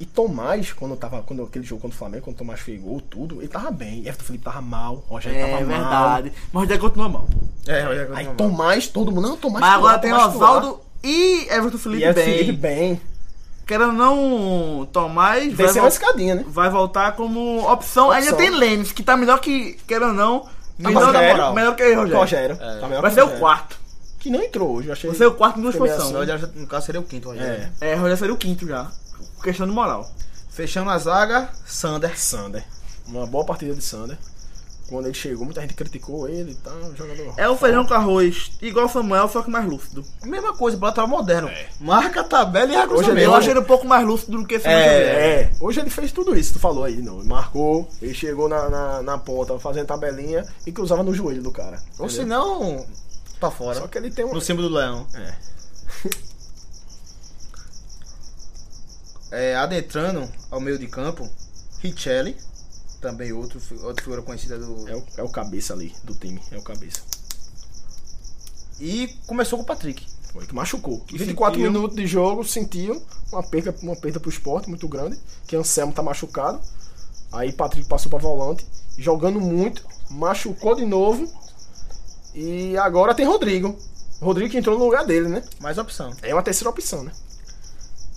E 0.00 0.04
Tomás, 0.04 0.72
quando 0.72 0.96
tava. 0.96 1.22
Quando 1.22 1.44
aquele 1.44 1.64
jogo 1.64 1.82
contra 1.82 1.94
o 1.94 1.98
Flamengo, 1.98 2.24
quando 2.24 2.34
o 2.34 2.38
Tomás 2.38 2.58
fez 2.60 2.80
gol, 2.80 3.00
tudo, 3.00 3.40
ele 3.40 3.48
tava 3.48 3.70
bem. 3.70 4.00
Everton 4.00 4.24
Felipe 4.24 4.44
tava 4.44 4.60
mal, 4.60 5.04
Rogério 5.08 5.38
É 5.38 5.42
tava 5.42 5.64
mal. 5.64 5.64
verdade, 5.64 6.32
mas 6.52 6.54
o 6.54 6.58
Rogério 6.64 6.80
continua 6.82 7.08
mal. 7.08 7.26
É, 7.66 7.86
olha 7.86 8.10
Aí 8.14 8.26
Tomás, 8.34 8.88
todo 8.88 9.12
mundo, 9.12 9.28
não, 9.28 9.36
Tomás 9.36 9.60
Mas 9.60 9.74
agora 9.74 9.98
tem. 9.98 10.12
Oswaldo 10.12 10.80
e 11.02 11.46
Everton 11.48 11.78
Felipe 11.78 12.02
E 12.02 12.04
é 12.06 12.12
bem. 12.12 12.24
Felipe 12.38 12.52
bem. 12.58 13.00
Querendo 13.66 13.92
não, 13.92 14.86
Tomás 14.92 15.54
vai, 15.54 15.66
vol- 15.68 15.82
uma 15.82 15.88
escadinha, 15.88 16.34
né? 16.34 16.44
vai 16.48 16.68
voltar 16.68 17.12
como 17.12 17.60
opção. 17.70 18.10
Ainda 18.10 18.32
Opção. 18.32 18.38
tem 18.38 18.50
Lênis, 18.50 18.92
que 18.92 19.02
tá 19.02 19.16
melhor 19.16 19.38
que, 19.40 19.74
querendo 19.86 20.08
ou 20.08 20.12
não, 20.12 20.46
melhor, 20.78 21.12
na 21.12 21.22
moral. 21.22 21.54
melhor 21.54 21.76
que 21.76 21.94
Rogério. 21.94 22.18
Rogério. 22.18 22.58
É. 22.60 22.80
Tá 22.80 22.88
melhor 22.88 23.00
Vai 23.00 23.10
ser 23.12 23.20
o 23.20 23.24
Rogério. 23.24 23.40
quarto. 23.40 23.83
Que 24.24 24.30
não 24.30 24.42
entrou 24.42 24.76
hoje, 24.76 24.88
eu 24.88 24.94
achei. 24.94 25.10
Vai 25.10 25.18
ser 25.18 25.26
o 25.26 25.34
quarto 25.34 25.58
em 25.58 25.62
duas 25.62 25.76
posições. 25.76 26.10
Rogério, 26.10 26.50
no 26.54 26.66
caso, 26.66 26.86
seria 26.86 26.98
o 27.02 27.04
quinto, 27.04 27.28
Rogério. 27.28 27.70
É. 27.78 27.90
É, 27.90 27.94
Rogério 27.94 28.16
seria 28.16 28.32
o 28.32 28.38
quinto 28.38 28.66
já. 28.66 28.90
Questão 29.42 29.66
de 29.66 29.72
moral. 29.74 30.10
Fechando 30.48 30.88
a 30.88 30.96
zaga, 30.96 31.50
Sander. 31.66 32.18
Sander. 32.18 32.64
Uma 33.06 33.26
boa 33.26 33.44
partida 33.44 33.74
de 33.74 33.82
Sander. 33.82 34.16
Quando 34.88 35.04
ele 35.04 35.14
chegou, 35.14 35.44
muita 35.44 35.60
gente 35.60 35.74
criticou 35.74 36.26
ele 36.26 36.52
e 36.52 36.54
tal, 36.54 36.74
jogador. 36.96 37.34
É 37.36 37.46
o 37.50 37.54
feijão 37.54 37.84
com 37.84 37.92
arroz, 37.92 38.52
igual 38.62 38.86
o 38.86 38.88
Samuel, 38.88 39.28
só 39.28 39.42
que 39.42 39.50
mais 39.50 39.66
lúcido. 39.66 40.02
Mesma 40.24 40.54
coisa, 40.54 40.78
lateral 40.80 41.06
moderno. 41.06 41.50
Marca 41.78 42.22
a 42.22 42.24
tabela 42.24 42.72
e 42.72 42.76
recurso 42.76 43.10
Hoje. 43.10 43.22
Eu 43.22 43.34
achei 43.34 43.50
ele 43.50 43.60
um 43.60 43.64
pouco 43.64 43.86
mais 43.86 44.06
lúcido 44.06 44.38
do 44.38 44.46
que 44.46 44.58
Samuel 44.58 44.80
Xavier. 44.84 45.16
É, 45.16 45.50
hoje 45.60 45.80
ele 45.80 45.90
fez 45.90 46.12
tudo 46.12 46.34
isso, 46.34 46.54
tu 46.54 46.58
falou 46.58 46.84
aí, 46.84 47.02
não. 47.02 47.22
Marcou, 47.24 47.86
ele 48.00 48.14
chegou 48.14 48.48
na, 48.48 48.70
na, 48.70 49.02
na 49.02 49.18
ponta, 49.18 49.58
fazendo 49.58 49.86
tabelinha 49.86 50.46
e 50.66 50.72
cruzava 50.72 51.02
no 51.02 51.12
joelho 51.12 51.42
do 51.42 51.50
cara. 51.50 51.76
Ou 51.98 52.06
entendeu? 52.06 52.08
se 52.08 52.24
não, 52.24 52.86
pra 53.40 53.50
fora. 53.50 53.80
Só 53.80 53.88
que 53.88 53.98
ele 53.98 54.10
tem 54.10 54.24
um. 54.24 54.32
No 54.32 54.40
símbolo 54.40 54.68
do 54.68 54.74
leão. 54.74 55.06
É. 55.14 55.34
É, 59.30 59.56
adentrando 59.56 60.30
ao 60.50 60.60
meio 60.60 60.78
de 60.78 60.86
campo, 60.86 61.28
Richelli, 61.80 62.36
também 63.00 63.32
outro, 63.32 63.60
outra 63.82 64.02
figura 64.04 64.22
conhecida 64.22 64.58
do. 64.58 64.88
É 64.88 64.94
o, 64.96 65.04
é 65.18 65.22
o 65.22 65.28
cabeça 65.28 65.72
ali 65.72 65.94
do 66.04 66.14
time, 66.14 66.40
é 66.52 66.56
o 66.58 66.62
cabeça. 66.62 67.00
E 68.80 69.08
começou 69.26 69.58
com 69.58 69.64
o 69.64 69.66
Patrick. 69.66 70.06
Foi 70.32 70.46
que 70.46 70.54
machucou. 70.54 71.04
E 71.12 71.18
24 71.18 71.54
sentiu- 71.58 71.72
minutos 71.72 71.96
de 71.96 72.06
jogo, 72.06 72.44
sentiu 72.44 73.04
uma 73.32 73.42
perda, 73.42 73.74
uma 73.82 73.96
perda 73.96 74.18
pro 74.20 74.30
esporte 74.30 74.68
muito 74.68 74.86
grande, 74.88 75.18
que 75.46 75.56
Anselmo 75.56 75.92
tá 75.92 76.02
machucado. 76.02 76.60
Aí 77.32 77.52
Patrick 77.52 77.88
passou 77.88 78.10
pra 78.10 78.18
volante, 78.18 78.64
jogando 78.96 79.40
muito, 79.40 79.84
machucou 80.10 80.76
de 80.76 80.84
novo. 80.84 81.32
E 82.34 82.76
agora 82.78 83.14
tem 83.14 83.26
Rodrigo. 83.26 83.76
Rodrigo 84.20 84.50
que 84.50 84.58
entrou 84.58 84.78
no 84.78 84.84
lugar 84.84 85.04
dele, 85.04 85.28
né? 85.28 85.42
Mais 85.60 85.78
opção. 85.78 86.10
É 86.22 86.34
uma 86.34 86.42
terceira 86.42 86.70
opção, 86.70 87.02
né? 87.04 87.12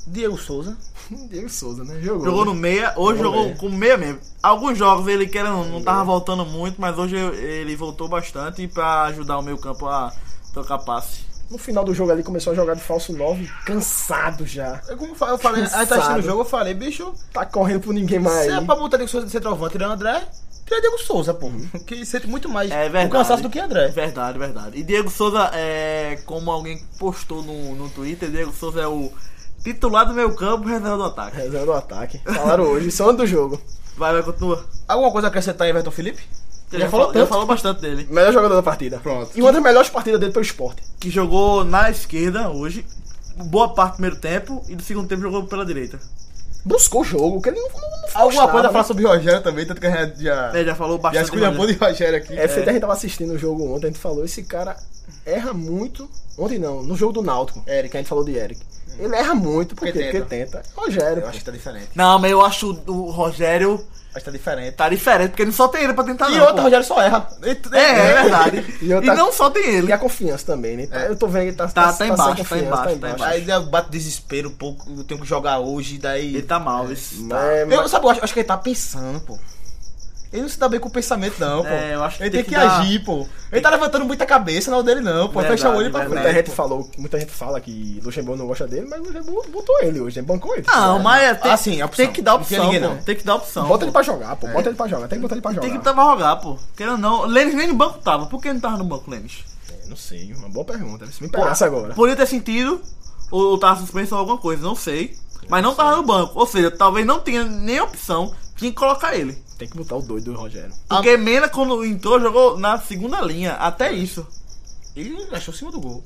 Diego 0.07 0.37
Souza. 0.37 0.77
Diego 1.29 1.49
Souza, 1.49 1.83
né? 1.83 1.99
Jogou. 2.01 2.25
Jogou 2.25 2.45
né? 2.45 2.51
no 2.51 2.57
meia, 2.57 2.93
hoje 2.95 3.21
Jogou 3.21 3.33
jogou 3.33 3.43
meia. 3.45 3.57
com 3.57 3.69
meia 3.69 3.97
mesmo. 3.97 4.19
Alguns 4.41 4.77
jogos 4.77 5.07
ele 5.07 5.27
que 5.27 5.41
não, 5.43 5.65
não 5.65 5.81
tava 5.83 6.03
voltando 6.03 6.45
muito, 6.45 6.79
mas 6.79 6.97
hoje 6.97 7.15
ele 7.17 7.75
voltou 7.75 8.07
bastante 8.07 8.67
pra 8.67 9.03
ajudar 9.03 9.37
o 9.37 9.41
meio 9.41 9.57
campo 9.57 9.85
a 9.87 10.13
trocar 10.53 10.79
passe. 10.79 11.27
No 11.49 11.57
final 11.57 11.83
do 11.85 11.93
jogo 11.93 12.11
ali 12.11 12.23
começou 12.23 12.51
a 12.51 12.55
jogar 12.55 12.73
de 12.73 12.81
falso 12.81 13.13
9, 13.13 13.49
cansado 13.65 14.45
já. 14.45 14.81
Eu, 14.87 14.97
como 14.97 15.11
eu 15.13 15.37
falei, 15.37 15.63
aí 15.63 15.69
tá 15.69 15.77
Cansado. 15.77 15.93
assistindo 15.99 16.19
o 16.19 16.21
jogo, 16.21 16.41
eu 16.41 16.45
falei, 16.45 16.73
bicho, 16.73 17.13
Tá 17.31 17.45
correndo 17.45 17.81
por 17.81 17.93
ninguém 17.93 18.19
mais. 18.19 18.45
se 18.45 18.51
é 18.51 18.59
pra 18.61 18.75
botar 18.75 18.97
de 18.97 19.07
centroavante 19.07 19.75
e 19.75 19.77
tirar 19.77 19.91
André, 19.93 20.27
tira 20.67 20.81
Diego 20.81 20.97
Souza, 20.99 21.33
pô. 21.33 21.49
Que 21.85 22.05
sente 22.05 22.27
muito 22.27 22.47
mais 22.49 22.69
É 22.69 22.75
o 22.87 22.91
verdade. 22.91 23.09
cansaço 23.09 23.41
do 23.43 23.49
que 23.49 23.59
André. 23.59 23.87
Verdade, 23.87 24.37
verdade. 24.37 24.77
E 24.77 24.83
Diego 24.83 25.09
Souza, 25.09 25.49
é, 25.53 26.19
como 26.25 26.51
alguém 26.51 26.83
postou 26.99 27.41
no, 27.41 27.75
no 27.75 27.89
Twitter, 27.89 28.29
Diego 28.29 28.53
Souza 28.53 28.81
é 28.81 28.87
o 28.87 29.11
titular 29.63 30.05
do 30.07 30.13
meio 30.13 30.35
campo, 30.35 30.67
reserva 30.67 30.97
do 30.97 31.03
ataque. 31.05 31.37
Reserva 31.37 31.65
do 31.65 31.73
ataque. 31.73 32.19
Falaram 32.25 32.65
hoje, 32.69 32.91
só 32.91 33.11
do 33.11 33.25
jogo. 33.25 33.59
Vai, 33.97 34.13
vai, 34.13 34.23
continua. 34.23 34.63
Alguma 34.87 35.11
coisa 35.11 35.27
a 35.27 35.29
acrescentar 35.29 35.65
em 35.67 35.71
Everton 35.71 35.91
Felipe? 35.91 36.21
Você 36.69 36.79
Já 36.79 36.89
falou 36.89 37.07
já 37.07 37.13
tanto. 37.13 37.27
falou 37.29 37.45
bastante 37.45 37.79
dele. 37.81 38.05
Melhor 38.11 38.33
jogador 38.33 38.55
da 38.55 38.61
partida. 38.63 38.99
Pronto. 38.99 39.31
E 39.33 39.41
uma 39.41 39.51
das 39.53 39.63
melhores 39.63 39.89
partidas 39.89 40.19
dele 40.19 40.33
pelo 40.33 40.43
esporte. 40.43 40.83
Que 40.99 41.09
jogou 41.09 41.63
na 41.63 41.89
esquerda 41.89 42.49
hoje, 42.49 42.85
boa 43.45 43.73
parte 43.73 43.93
do 43.93 43.95
primeiro 43.95 44.17
tempo, 44.17 44.61
e 44.67 44.75
do 44.75 44.83
segundo 44.83 45.07
tempo 45.07 45.21
jogou 45.21 45.45
pela 45.47 45.65
direita. 45.65 45.97
Buscou 46.67 47.01
o 47.01 47.03
jogo, 47.03 47.41
que 47.41 47.49
ele 47.49 47.59
não, 47.59 47.69
não, 47.69 47.79
não 47.79 48.07
Alguma 48.13 48.47
coisa 48.47 48.67
a 48.67 48.69
né? 48.69 48.73
falar 48.73 48.83
sobre 48.83 49.05
o 49.05 49.07
Rogério 49.07 49.41
também, 49.41 49.65
tanto 49.65 49.79
que 49.79 49.87
a 49.87 50.05
gente 50.05 50.23
já. 50.23 50.51
É, 50.57 50.63
já 50.65 50.75
falou 50.75 50.97
já 50.97 51.03
bastante. 51.03 51.23
esculhambou 51.23 51.65
dele. 51.65 51.77
de 51.79 51.85
Rogério 51.85 52.17
aqui. 52.17 52.37
É, 52.37 52.47
feito, 52.47 52.69
a 52.69 52.73
gente 52.73 52.81
tava 52.81 52.93
assistindo 52.93 53.33
o 53.33 53.37
jogo 53.37 53.73
ontem, 53.73 53.87
a 53.87 53.89
gente 53.89 53.99
falou, 53.99 54.25
esse 54.25 54.43
cara 54.43 54.75
erra 55.25 55.53
muito. 55.53 56.09
Ontem 56.37 56.59
não, 56.59 56.83
no 56.83 56.95
jogo 56.95 57.13
do 57.13 57.21
Náutico, 57.23 57.63
Eric. 57.67 57.89
que 57.89 57.97
a 57.97 57.99
gente 58.01 58.09
falou 58.09 58.23
de 58.23 58.35
Eric. 58.35 58.61
Ele 58.99 59.15
erra 59.15 59.33
muito, 59.35 59.75
por 59.75 59.85
Porque 59.85 59.93
quê? 59.93 60.19
Porque 60.19 60.35
tenta. 60.35 60.57
tenta. 60.59 60.63
Rogério. 60.75 61.21
Eu 61.23 61.27
acho 61.29 61.39
que 61.39 61.45
tá 61.45 61.51
diferente. 61.51 61.89
Não, 61.95 62.19
mas 62.19 62.31
eu 62.31 62.41
acho 62.43 62.77
o 62.87 63.11
Rogério 63.11 63.83
Que 64.19 64.25
tá 64.25 64.31
diferente. 64.31 64.71
tá 64.75 64.89
diferente, 64.89 65.29
porque 65.29 65.41
ele 65.43 65.51
só 65.51 65.67
tem 65.67 65.83
ele 65.83 65.93
pra 65.93 66.03
tentar 66.03 66.29
E 66.29 66.35
não, 66.35 66.41
outra, 66.41 66.55
pô. 66.55 66.61
Rogério 66.63 66.85
só 66.85 67.01
erra. 67.01 67.27
É, 67.43 67.79
é 67.79 68.21
verdade. 68.23 68.77
E 68.81 68.85
e, 68.87 68.93
outra- 68.93 69.15
não 69.15 69.31
só 69.31 69.49
tem 69.49 69.63
ele. 69.75 69.87
E 69.87 69.91
a 69.91 69.97
confiança 69.97 70.45
também, 70.45 70.77
né? 70.77 70.87
Tá- 70.87 71.01
Eu 71.01 71.15
tô 71.15 71.27
vendo 71.27 71.43
que 71.43 71.47
ele 71.49 71.55
tá, 71.57 71.67
Tá- 71.67 71.83
tá 71.87 71.93
sem 71.93 72.11
embaixo, 72.11 72.43
tá 72.43 72.57
embaixo, 72.57 72.83
tá 72.99 73.09
embaixo. 73.09 73.23
Aí 73.23 73.45
bate 73.69 73.89
desespero, 73.91 74.51
pô, 74.51 74.75
eu 74.97 75.03
tenho 75.03 75.19
que 75.21 75.27
jogar 75.27 75.59
hoje, 75.59 75.97
daí. 75.97 76.35
Ele 76.35 76.41
tá 76.43 76.59
mal, 76.59 76.91
esse. 76.91 77.15
É, 77.33 77.63
Eu, 77.63 77.67
mas- 77.81 77.91
sabe, 77.91 78.05
eu 78.05 78.09
acho, 78.09 78.23
acho 78.23 78.33
que 78.33 78.39
ele 78.39 78.47
tá 78.47 78.57
pensando, 78.57 79.19
pô. 79.21 79.37
Ele 80.31 80.41
não 80.41 80.49
se 80.49 80.59
dá 80.59 80.67
bem 80.67 80.79
com 80.79 80.89
o 80.89 80.91
pensamento, 80.91 81.39
não, 81.39 81.61
pô. 81.63 81.69
É, 81.69 81.95
eu 81.95 82.03
acho 82.03 82.17
que 82.17 82.23
ele 82.23 82.29
tem 82.31 82.43
tem 82.43 82.49
que 82.53 82.59
que, 82.59 82.65
dar- 82.67 82.79
agir, 82.81 82.99
pô. 83.05 83.25
Ele 83.51 83.61
tá 83.61 83.69
levantando 83.69 84.03
muita 84.05 84.25
cabeça, 84.25 84.69
não 84.69 84.79
é 84.79 84.81
o 84.81 84.83
dele, 84.83 84.99
não, 84.99 85.29
pô. 85.29 85.39
Verdade, 85.39 85.61
Fecha 85.61 85.73
o 85.73 85.77
olho 85.77 85.89
pra 85.89 85.99
verdade. 86.01 86.07
Muita 86.09 86.21
frente. 86.33 86.45
gente 86.47 86.55
falou, 86.55 86.89
muita 86.97 87.19
gente 87.19 87.31
fala 87.31 87.61
que 87.61 88.01
Luxemburgo 88.03 88.37
não 88.39 88.47
gosta 88.47 88.67
dele, 88.67 88.87
mas 88.89 88.99
o 88.99 89.03
Luxemburgo 89.03 89.49
botou 89.51 89.79
ele 89.81 90.01
hoje, 90.01 90.17
né? 90.19 90.21
bancou 90.27 90.53
ele. 90.55 90.65
Não, 90.67 90.99
mas 90.99 91.23
é, 91.23 91.33
tem, 91.33 91.51
Ah, 91.51 91.57
sim, 91.57 91.81
a 91.81 91.85
opção. 91.85 92.05
tem 92.05 92.13
que 92.13 92.21
dar 92.21 92.35
opção, 92.35 92.65
ninguém, 92.65 92.81
pô. 92.81 92.87
não. 92.89 92.97
Tem 92.97 93.15
que 93.15 93.23
dar 93.23 93.35
opção. 93.35 93.63
Bota 93.67 93.79
pô. 93.79 93.85
ele 93.85 93.91
pra 93.93 94.03
jogar, 94.03 94.35
pô. 94.35 94.47
Bota 94.47 94.69
ele 94.69 94.75
pra 94.77 94.87
jogar. 94.87 95.07
Tem 95.07 95.17
que 95.17 95.21
botar 95.21 95.35
ele 95.35 95.41
pra 95.41 95.51
jogar. 95.51 95.61
Tem 95.61 95.71
que 95.71 95.77
estar 95.77 95.93
pra 95.93 96.03
jogar, 96.03 96.35
pô. 96.37 96.57
Querendo 96.75 96.93
ou 96.93 96.97
não. 96.99 97.25
Lênis 97.25 97.53
nem 97.55 97.67
no 97.67 97.73
banco 97.75 97.99
tava. 97.99 98.25
Por 98.25 98.41
que 98.41 98.51
não 98.51 98.59
tava 98.59 98.77
no 98.77 98.83
banco, 98.83 99.09
Lênis? 99.09 99.45
É, 99.71 99.87
Não 99.87 99.95
sei, 99.95 100.33
uma 100.33 100.49
boa 100.49 100.65
pergunta. 100.65 101.05
Se 101.07 101.23
me 101.23 101.29
pegasse 101.29 101.63
agora. 101.63 101.93
Podia 101.93 102.15
ter 102.17 102.25
sentido, 102.25 102.81
ou, 103.31 103.57
tava 103.57 103.79
suspenso 103.79 104.13
ou 104.13 104.19
alguma 104.19 104.37
coisa, 104.37 104.61
não 104.61 104.75
sei. 104.75 105.15
Mas 105.49 105.63
não 105.63 105.73
tava 105.73 105.95
no 105.95 106.03
banco. 106.03 106.37
Ou 106.37 106.45
seja, 106.45 106.69
talvez 106.69 107.05
não 107.05 107.21
tinha 107.21 107.45
nem 107.45 107.79
opção, 107.79 108.33
tinha 108.57 108.71
que 108.71 108.77
colocar 108.77 109.15
ele. 109.15 109.33
Tem 109.57 109.67
que 109.67 109.77
botar 109.77 109.95
o 109.95 110.01
doido 110.01 110.33
do 110.33 110.39
Rogério. 110.39 110.73
Porque 110.87 111.17
Mena, 111.17 111.47
quando 111.49 111.83
entrou, 111.85 112.19
jogou 112.19 112.59
na 112.59 112.77
segunda 112.79 113.21
linha. 113.21 113.53
Até 113.53 113.91
isso. 113.91 114.25
Ele 114.95 115.27
achou 115.31 115.53
cima 115.53 115.71
do 115.71 115.79
gol. 115.79 116.03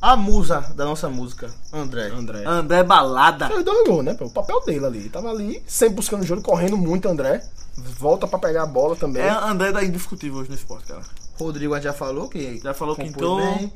A 0.00 0.16
musa 0.16 0.60
da 0.74 0.84
nossa 0.84 1.08
música, 1.08 1.48
André. 1.72 2.08
André. 2.08 2.44
André 2.44 2.82
Balada. 2.82 3.46
Fez 3.46 3.64
dois 3.64 3.86
gols, 3.86 4.04
né? 4.04 4.16
O 4.20 4.30
papel 4.30 4.60
dele 4.64 4.84
ali. 4.84 5.08
Tava 5.08 5.30
ali, 5.30 5.62
sempre 5.66 5.96
buscando 5.96 6.22
o 6.22 6.26
jogo, 6.26 6.42
correndo 6.42 6.76
muito, 6.76 7.08
André. 7.08 7.40
Volta 7.76 8.26
pra 8.26 8.38
pegar 8.38 8.64
a 8.64 8.66
bola 8.66 8.96
também. 8.96 9.22
É 9.22 9.30
André 9.30 9.70
da 9.70 9.84
indiscutível 9.84 10.40
hoje 10.40 10.50
no 10.50 10.56
esporte, 10.56 10.88
cara. 10.88 11.02
Rodrigo 11.38 11.74
a 11.74 11.80
já 11.80 11.92
falou 11.92 12.28
que. 12.28 12.58
Já 12.58 12.74
falou 12.74 12.96
que 12.96 13.04
entrou. 13.04 13.36
bem. 13.36 13.72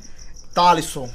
Thalisson. 0.52 1.08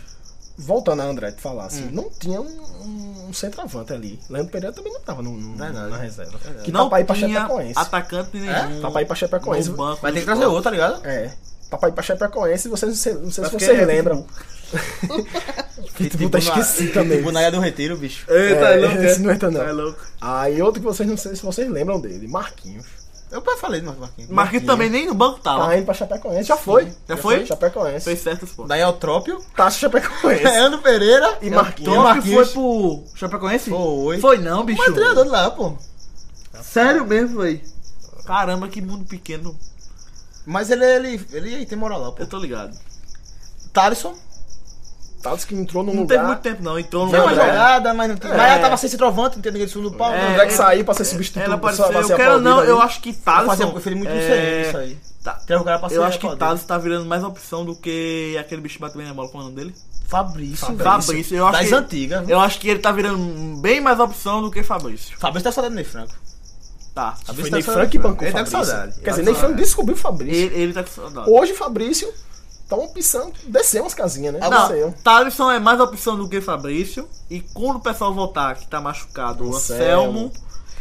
Voltando 0.62 1.02
a 1.02 1.06
André, 1.06 1.32
te 1.32 1.42
falar 1.42 1.64
Hum. 1.64 1.68
assim, 1.68 1.90
não 1.92 2.10
tinha 2.20 2.40
um, 2.42 3.28
um 3.30 3.34
centroavante 3.34 3.94
ali. 3.94 4.20
Leandro 4.30 4.52
Pereira 4.52 4.74
também 4.76 4.94
não 4.94 5.02
tava 5.02 5.22
no, 5.22 5.32
no- 5.32 5.56
na 5.56 5.98
reserva. 5.98 6.38
Que 6.64 6.72
Não 6.72 6.84
tá 6.86 6.90
pra 6.90 7.00
ir 7.02 7.06
pra 7.06 7.16
tinha 7.16 7.40
Chapecoense. 7.42 7.80
atacante 7.80 8.38
nenhum. 8.40 8.82
Tá 8.82 8.92
pra 8.92 9.02
ir 9.02 9.06
pra 9.06 9.16
Chapecoense. 9.16 9.70
banco 9.72 10.02
Vai 10.02 10.12
do 10.12 10.16
ter 10.16 10.20
que 10.22 10.26
trazer 10.26 10.46
outro, 10.46 10.64
tá 10.64 10.72
ligado? 10.72 11.06
É. 11.06 11.34
Tá 11.70 11.78
pra 11.78 11.90
ir 11.90 11.92
pra 11.94 12.04
Chapecoense, 12.04 12.68
vocês, 12.70 12.90
não 12.92 12.96
sei, 12.98 13.14
não 13.14 13.22
sei 13.32 13.32
se 13.32 13.42
Mas 13.42 13.52
vocês 13.52 13.70
porque- 13.72 13.86
lembram. 13.86 14.26
Pitbull 15.98 16.30
tá 16.30 16.38
esquecido 16.40 16.94
também. 16.94 17.18
Tipo 17.18 17.32
na 17.32 17.42
Ilha 17.42 17.52
do 17.52 17.60
Retiro, 17.60 17.98
bicho. 17.98 18.26
Eita, 18.32 18.66
É, 18.70 18.74
é 18.74 18.76
louco. 18.88 18.98
esse 19.04 19.22
não 19.22 19.32
entra 19.32 19.52
não. 19.52 19.62
É 19.62 19.72
louco. 19.72 20.00
Aí 20.20 20.62
outro 20.62 20.80
que 20.82 20.86
vocês 20.88 21.08
não 21.08 21.18
sei 21.18 21.36
se 21.36 21.44
vocês 21.44 21.70
lembram 21.70 22.00
dele, 22.00 22.28
Marquinhos. 22.28 22.86
Eu 23.32 23.42
já 23.44 23.58
falei 23.58 23.80
do 23.80 23.94
Marquinhos. 23.94 24.30
Marquinhos 24.30 24.66
também 24.66 24.90
nem 24.90 25.08
no 25.08 25.14
banco 25.14 25.40
tava. 25.40 25.66
Tá 25.66 25.78
indo 25.78 25.86
pra 25.86 25.94
Chapecoense, 25.94 26.44
já 26.44 26.58
foi. 26.58 26.92
Já 27.08 27.16
foi? 27.16 27.46
Chapecoense. 27.46 28.04
Fez 28.04 28.20
certo 28.20 28.44
esporte. 28.44 28.68
Daí 28.68 28.82
Eutrópio. 28.82 29.42
Taça 29.56 29.80
Chapecoense. 29.80 30.44
Leandro 30.44 30.80
Pereira. 30.80 31.38
E 31.42 31.50
Marquinhos. 31.50 31.94
Que 31.94 31.98
Marquinhos. 31.98 32.52
foi 32.52 32.54
pro 32.54 33.04
Chapecoense? 33.16 33.70
Foi. 33.70 34.20
Foi 34.20 34.38
não, 34.38 34.66
bicho. 34.66 34.82
Mas 34.86 34.94
treinador 34.94 35.28
lá, 35.28 35.50
pô. 35.50 35.78
Sério 36.62 37.06
mesmo, 37.06 37.38
foi. 37.38 37.62
Caramba, 38.26 38.68
que 38.68 38.82
mundo 38.82 39.06
pequeno. 39.06 39.58
Mas 40.46 40.70
ele, 40.70 40.86
ele, 40.86 41.26
ele 41.32 41.66
tem 41.66 41.78
moral 41.78 42.02
lá, 42.02 42.12
pô. 42.12 42.22
Eu 42.22 42.28
tô 42.28 42.38
ligado. 42.38 42.78
Thalisson. 43.72 44.14
Taça 45.22 45.46
que 45.48 45.54
entrou 45.56 45.84
no 45.84 45.94
Não 45.94 46.02
lugar. 46.02 46.16
teve 46.18 46.28
muito 46.28 46.40
tempo 46.42 46.64
não, 46.64 46.80
entrou 46.80 47.06
no 47.06 47.12
Deu 47.12 47.22
uma 47.22 47.32
André. 47.32 47.46
jogada, 47.46 47.94
mas 47.94 48.10
não 48.10 48.18
tem. 48.18 48.32
É. 48.32 48.38
Mas 48.38 48.52
ela 48.52 48.62
tava 48.62 48.78
sem 48.78 48.90
centroavante, 48.90 49.36
não 49.36 49.44
tem 49.44 49.52
ninguém 49.52 49.68
de 49.68 49.74
segundo 49.74 49.92
pau. 49.96 50.12
É, 50.14 50.22
não. 50.24 50.32
André 50.32 50.46
que 50.48 50.54
saiu 50.54 50.84
pra 50.86 50.94
ser 50.94 51.06
substituído. 51.06 51.46
Ela 51.52 51.56
só 51.56 51.60
pra 51.60 51.70
apareceu. 51.86 52.06
ser 52.08 52.14
Eu 52.14 52.18
quero 52.18 52.40
não, 52.40 52.52
aplaudido 52.52 52.72
eu 52.78 52.82
acho 52.82 53.02
que 53.02 53.14
Fazia, 53.14 53.46
Thaleson. 53.46 53.72
preferi 53.72 53.96
muito 53.96 54.12
é, 54.12 54.68
isso 54.68 54.78
aí. 54.78 54.98
tá- 55.24 55.34
Tem 55.46 55.58
o 55.58 55.64
cara 55.64 55.80
pra 55.80 55.90
ser 55.90 55.98
Eu 55.98 56.04
acho 56.04 56.20
que. 56.20 56.36
Thales 56.36 56.64
tá 56.64 56.78
virando 56.78 57.06
mais 57.06 57.24
opção 57.24 57.64
do 57.64 57.76
que 57.76 58.36
aquele 58.40 58.62
bicho 58.62 58.76
que 58.76 58.82
bate 58.82 58.98
bem 58.98 59.06
na 59.08 59.14
bola, 59.14 59.30
como 59.30 59.44
é 59.44 59.48
o 59.48 59.50
nome 59.50 59.62
dele? 59.62 59.76
Fabrício. 60.08 60.58
Fabrício. 60.66 60.84
Fabrício. 60.84 61.38
Eu 61.38 61.48
acho 61.48 61.60
Das 61.60 61.70
que, 61.70 61.76
antigas. 61.76 62.30
Eu 62.30 62.40
acho 62.40 62.60
que 62.60 62.68
ele 62.70 62.80
tá 62.80 62.92
virando 62.92 63.62
bem 63.62 63.80
mais 63.80 64.00
opção 64.00 64.42
do 64.42 64.52
que 64.52 64.62
Fabrício. 64.64 65.18
Fabrício 65.20 65.44
tá 65.46 65.52
saudade 65.54 65.74
do 65.74 65.76
Ney 65.78 65.86
Franco. 65.86 66.14
Tá. 66.94 67.14
Foi 67.16 67.26
Fabrício 67.28 67.52
Ney 67.54 67.64
tá 67.64 67.72
Frank 67.72 67.90
que 67.92 67.98
saudade. 67.98 68.14
bancou 68.14 68.28
Ele 68.28 68.34
tá 68.34 68.44
com 68.44 68.52
Fabrício. 68.52 68.74
saudade. 68.76 68.96
Quer 69.00 69.04
Tá 69.06 69.12
dizer, 69.12 69.22
com 69.22 69.26
Ney 69.26 69.34
Frank 69.36 69.40
saudade. 69.48 69.62
descobriu 69.64 69.96
o 69.96 70.00
Fabrício. 70.00 70.36
Ele, 70.44 70.56
ele 70.64 70.74
tá 70.74 70.84
com 70.84 70.90
saudade. 70.90 71.30
Hoje, 71.30 71.54
Fabrício 71.54 72.14
tá 72.72 72.76
uma 72.78 72.86
opção 72.86 73.32
descer 73.48 73.82
umas 73.82 73.94
casinhas, 73.94 74.34
né? 74.34 74.40
Não, 74.40 74.68
Desceu. 74.70 74.94
Thaleson 75.04 75.52
é 75.52 75.60
mais 75.60 75.80
opção 75.80 76.18
do 76.18 76.28
que 76.30 76.40
Fabrício. 76.42 77.08
E 77.30 77.42
quando 77.42 77.76
o 77.78 77.80
pessoal 77.82 78.14
voltar, 78.14 78.56
que 78.56 78.66
tá 78.68 78.80
machucado, 78.82 79.44
o 79.46 79.56
Anselmo. 79.56 80.32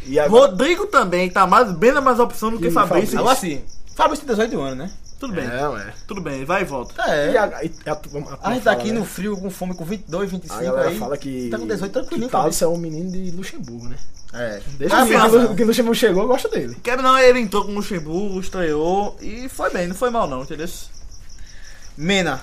E 0.07 0.19
agora... 0.19 0.47
Rodrigo 0.53 0.87
também 0.87 1.29
tá 1.29 1.47
mais, 1.47 1.71
bem 1.73 1.93
mais 2.01 2.19
opção 2.19 2.51
do 2.51 2.59
que 2.59 2.69
E 2.69 2.71
Fabrício. 2.71 3.19
Fabrício. 3.19 3.19
Agora 3.21 3.37
sim. 3.37 3.63
Fabrício 3.95 4.25
tem 4.27 4.35
18 4.35 4.61
anos, 4.61 4.79
né? 4.79 4.91
Tudo 5.19 5.35
bem, 5.35 5.45
É, 5.47 5.69
ué. 5.69 5.93
tudo 6.09 6.21
bem, 6.23 6.47
vai 6.47 6.63
e 6.63 6.65
volta. 6.65 6.95
É. 7.07 7.33
E 7.33 7.37
a, 7.37 7.63
e 7.65 7.71
a, 7.91 7.95
turma- 7.95 8.39
A 8.43 8.55
gente 8.55 8.63
tá 8.63 8.73
aqui 8.73 8.91
né? 8.91 8.99
no 8.99 9.05
frio, 9.05 9.37
com 9.37 9.51
fome, 9.51 9.75
com 9.75 9.85
22, 9.85 10.31
25 10.31 10.55
A 10.59 10.63
galera 10.63 10.89
aí. 10.89 10.99
fala 10.99 11.15
que. 11.19 11.51
Tá 11.51 11.59
com 11.59 11.67
18 11.67 11.93
tranquilinho, 11.93 12.27
que 12.29 12.33
Thales 12.33 12.63
é 12.63 12.67
um 12.67 12.79
menino 12.79 13.11
de 13.13 13.31
Luxemburgo, 13.33 13.87
né? 13.89 13.97
É. 14.33 14.61
Desde 14.79 14.97
Ah, 14.97 15.05
que, 15.05 15.49
que, 15.49 15.55
que 15.57 15.65
Luxemburgo 15.65 15.95
chegou, 15.95 16.23
eu 16.23 16.29
gosto 16.29 16.49
dele. 16.49 16.75
Quero 16.83 17.03
não, 17.03 17.19
ele 17.19 17.39
entrou 17.41 17.65
com 17.67 17.73
o 17.73 17.75
Luxemburgo, 17.75 18.41
estreou 18.41 19.15
e 19.21 19.47
foi 19.51 19.69
bem, 19.71 19.89
não 19.89 19.95
foi 19.95 20.09
mal 20.09 20.27
não, 20.27 20.41
entendeu? 20.43 20.67
Mena. 22.01 22.43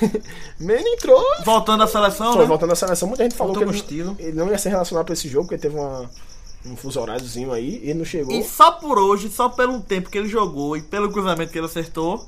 Mene 0.58 0.88
entrou. 0.88 1.22
Voltando 1.44 1.82
à 1.82 1.86
seleção, 1.86 2.32
Foi 2.32 2.42
né? 2.42 2.48
voltando 2.48 2.72
à 2.72 2.76
seleção, 2.76 3.08
muita 3.08 3.24
gente 3.24 3.36
falou 3.36 3.54
Voltou 3.54 3.72
que 3.72 3.94
ele, 3.94 4.16
ele 4.18 4.32
não 4.32 4.48
ia 4.48 4.56
ser 4.56 4.70
relacionado 4.70 5.04
pra 5.04 5.12
esse 5.12 5.28
jogo, 5.28 5.46
porque 5.46 5.60
teve 5.60 5.76
uma, 5.76 6.10
um 6.64 6.74
fuso 6.76 6.98
horáriozinho 6.98 7.52
aí, 7.52 7.76
ele 7.82 7.94
não 7.94 8.04
chegou. 8.06 8.34
E 8.34 8.42
só 8.42 8.72
por 8.72 8.98
hoje, 8.98 9.28
só 9.28 9.50
pelo 9.50 9.80
tempo 9.80 10.08
que 10.08 10.16
ele 10.16 10.28
jogou 10.28 10.78
e 10.78 10.82
pelo 10.82 11.12
cruzamento 11.12 11.52
que 11.52 11.58
ele 11.58 11.66
acertou, 11.66 12.26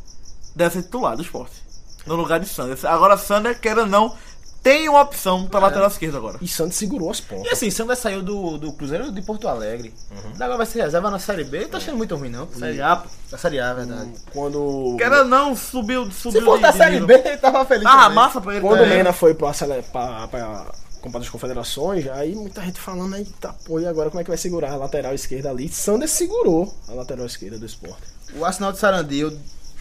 deve 0.55 0.75
ser 0.75 0.83
titular 0.83 1.17
do 1.17 1.23
esporte. 1.23 1.63
No 2.07 2.17
lugar 2.17 2.39
de 2.39 2.47
Sander. 2.47 2.77
Agora 2.85 3.17
Sander, 3.17 3.59
queira 3.59 3.87
não, 3.87 4.15
tem 4.63 4.89
uma 4.89 5.01
opção 5.01 5.47
pra 5.49 5.59
lateral 5.61 5.89
esquerda 5.89 6.19
agora. 6.19 6.39
E 6.41 6.47
Santos 6.47 6.77
segurou 6.77 7.11
as 7.11 7.19
E 7.19 7.23
pontas. 7.23 7.53
assim, 7.53 7.71
Sander 7.71 7.97
saiu 7.97 8.23
do, 8.23 8.59
do 8.59 8.73
Cruzeiro 8.73 9.11
de 9.11 9.21
Porto 9.23 9.49
Alegre. 9.49 9.93
Agora 10.37 10.57
vai 10.59 10.67
ser 10.67 10.83
reserva 10.83 11.11
na 11.11 11.19
Série 11.19 11.45
B. 11.45 11.67
Tá 11.67 11.79
achando 11.79 11.97
muito 11.97 12.15
ruim, 12.17 12.29
não. 12.29 12.47
pô. 12.47 12.59
Série 12.59 12.81
A, 12.81 12.97
pô. 12.97 13.09
Na 13.31 13.39
Série 13.39 13.59
A, 13.61 13.71
é 13.71 13.75
verdade. 13.75 14.11
Quando. 14.33 14.61
Ou 14.61 15.25
não, 15.27 15.57
subiu, 15.57 16.11
subiu 16.11 16.43
Se 16.43 16.57
de- 16.57 16.63
da 16.63 16.73
Série. 16.73 17.01
B, 17.01 17.15
ele 17.15 17.37
tava 17.39 17.65
feliz. 17.65 17.85
Ah, 17.87 18.03
também. 18.03 18.15
massa 18.15 18.41
pra 18.41 18.53
ele. 18.53 18.61
Quando 18.61 18.83
o. 18.83 18.87
Mena 18.87 19.13
foi 19.13 19.35
pra, 19.35 19.53
pra, 19.93 20.29
pra 20.29 20.67
Copa 21.01 21.19
das 21.19 21.29
Confederações, 21.29 22.07
aí 22.09 22.35
muita 22.37 22.61
gente 22.63 22.79
falando 22.79 23.15
aí, 23.17 23.25
tá, 23.41 23.53
pô, 23.65 23.81
e 23.81 23.87
agora 23.87 24.09
como 24.09 24.21
é 24.21 24.25
que 24.25 24.31
vai 24.31 24.39
segurar 24.39 24.71
a 24.73 24.77
lateral 24.77 25.13
esquerda 25.13 25.51
ali? 25.51 25.69
Sander 25.69 26.09
segurou 26.09 26.73
a 26.89 26.93
lateral 26.93 27.27
esquerda 27.27 27.59
do 27.59 27.67
esporte. 27.67 28.03
O 28.37 28.45
Arsenal 28.45 28.71
de 28.71 28.79
Sarandi, 28.79 29.25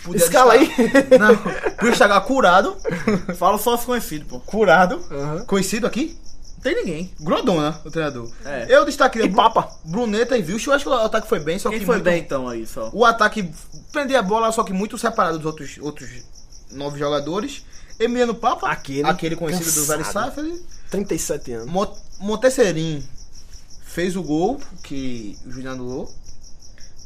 podia 0.04 0.24
Escala 0.24 0.54
aí. 0.54 0.70
Não, 1.20 1.38
podia 1.78 1.92
estar 1.94 2.22
curado. 2.22 2.76
Fala 3.38 3.58
só 3.58 3.76
os 3.76 3.84
conhecidos, 3.86 4.28
pô. 4.28 4.40
Curado. 4.40 5.02
Aham. 5.12 5.46
Conhecido 5.46 5.86
aqui? 5.88 6.18
Não 6.56 6.62
tem 6.64 6.76
ninguém. 6.76 7.12
Grondona, 7.20 7.80
o 7.84 7.90
treinador. 7.90 8.32
É. 8.46 8.68
Eu 8.70 8.86
destaquei 8.86 9.24
E 9.24 9.30
Papa. 9.30 9.68
Bruneta 9.84 10.38
e 10.38 10.42
Vilch. 10.42 10.68
Eu 10.68 10.74
acho 10.74 10.84
que 10.86 10.90
o 10.90 10.94
ataque 10.94 11.28
foi 11.28 11.40
bem, 11.40 11.58
só 11.58 11.70
Quem 11.70 11.80
que 11.80 11.86
foi 11.86 11.96
muito- 11.96 12.06
bem 12.06 12.20
então 12.22 12.48
aí 12.48 12.66
só? 12.68 12.90
O 12.94 13.04
ataque 13.04 13.52
prendia 13.92 14.20
a 14.20 14.22
bola, 14.24 14.52
só 14.52 14.64
que 14.64 14.72
muito 14.74 14.98
separado 14.98 15.38
dos 15.38 15.46
outros, 15.48 15.78
outros 15.82 16.10
nove 16.72 17.00
jogadores. 17.00 17.64
Emiliano 18.00 18.34
Papa, 18.36 18.68
Aquele 18.70 19.08
aquele 19.08 19.36
conhecido 19.36 19.72
do 19.72 19.86
Velho 19.86 20.04
cansado. 20.04 20.30
Safari. 20.30 20.62
37 20.90 21.52
anos. 21.54 21.68
Mo- 21.72 21.98
Montesserim 22.20 23.04
fez 23.86 24.16
o 24.16 24.24
gol 24.24 24.60
que 24.84 25.38
o 25.46 25.52
Juliano 25.52 25.84
anulou 25.84 26.14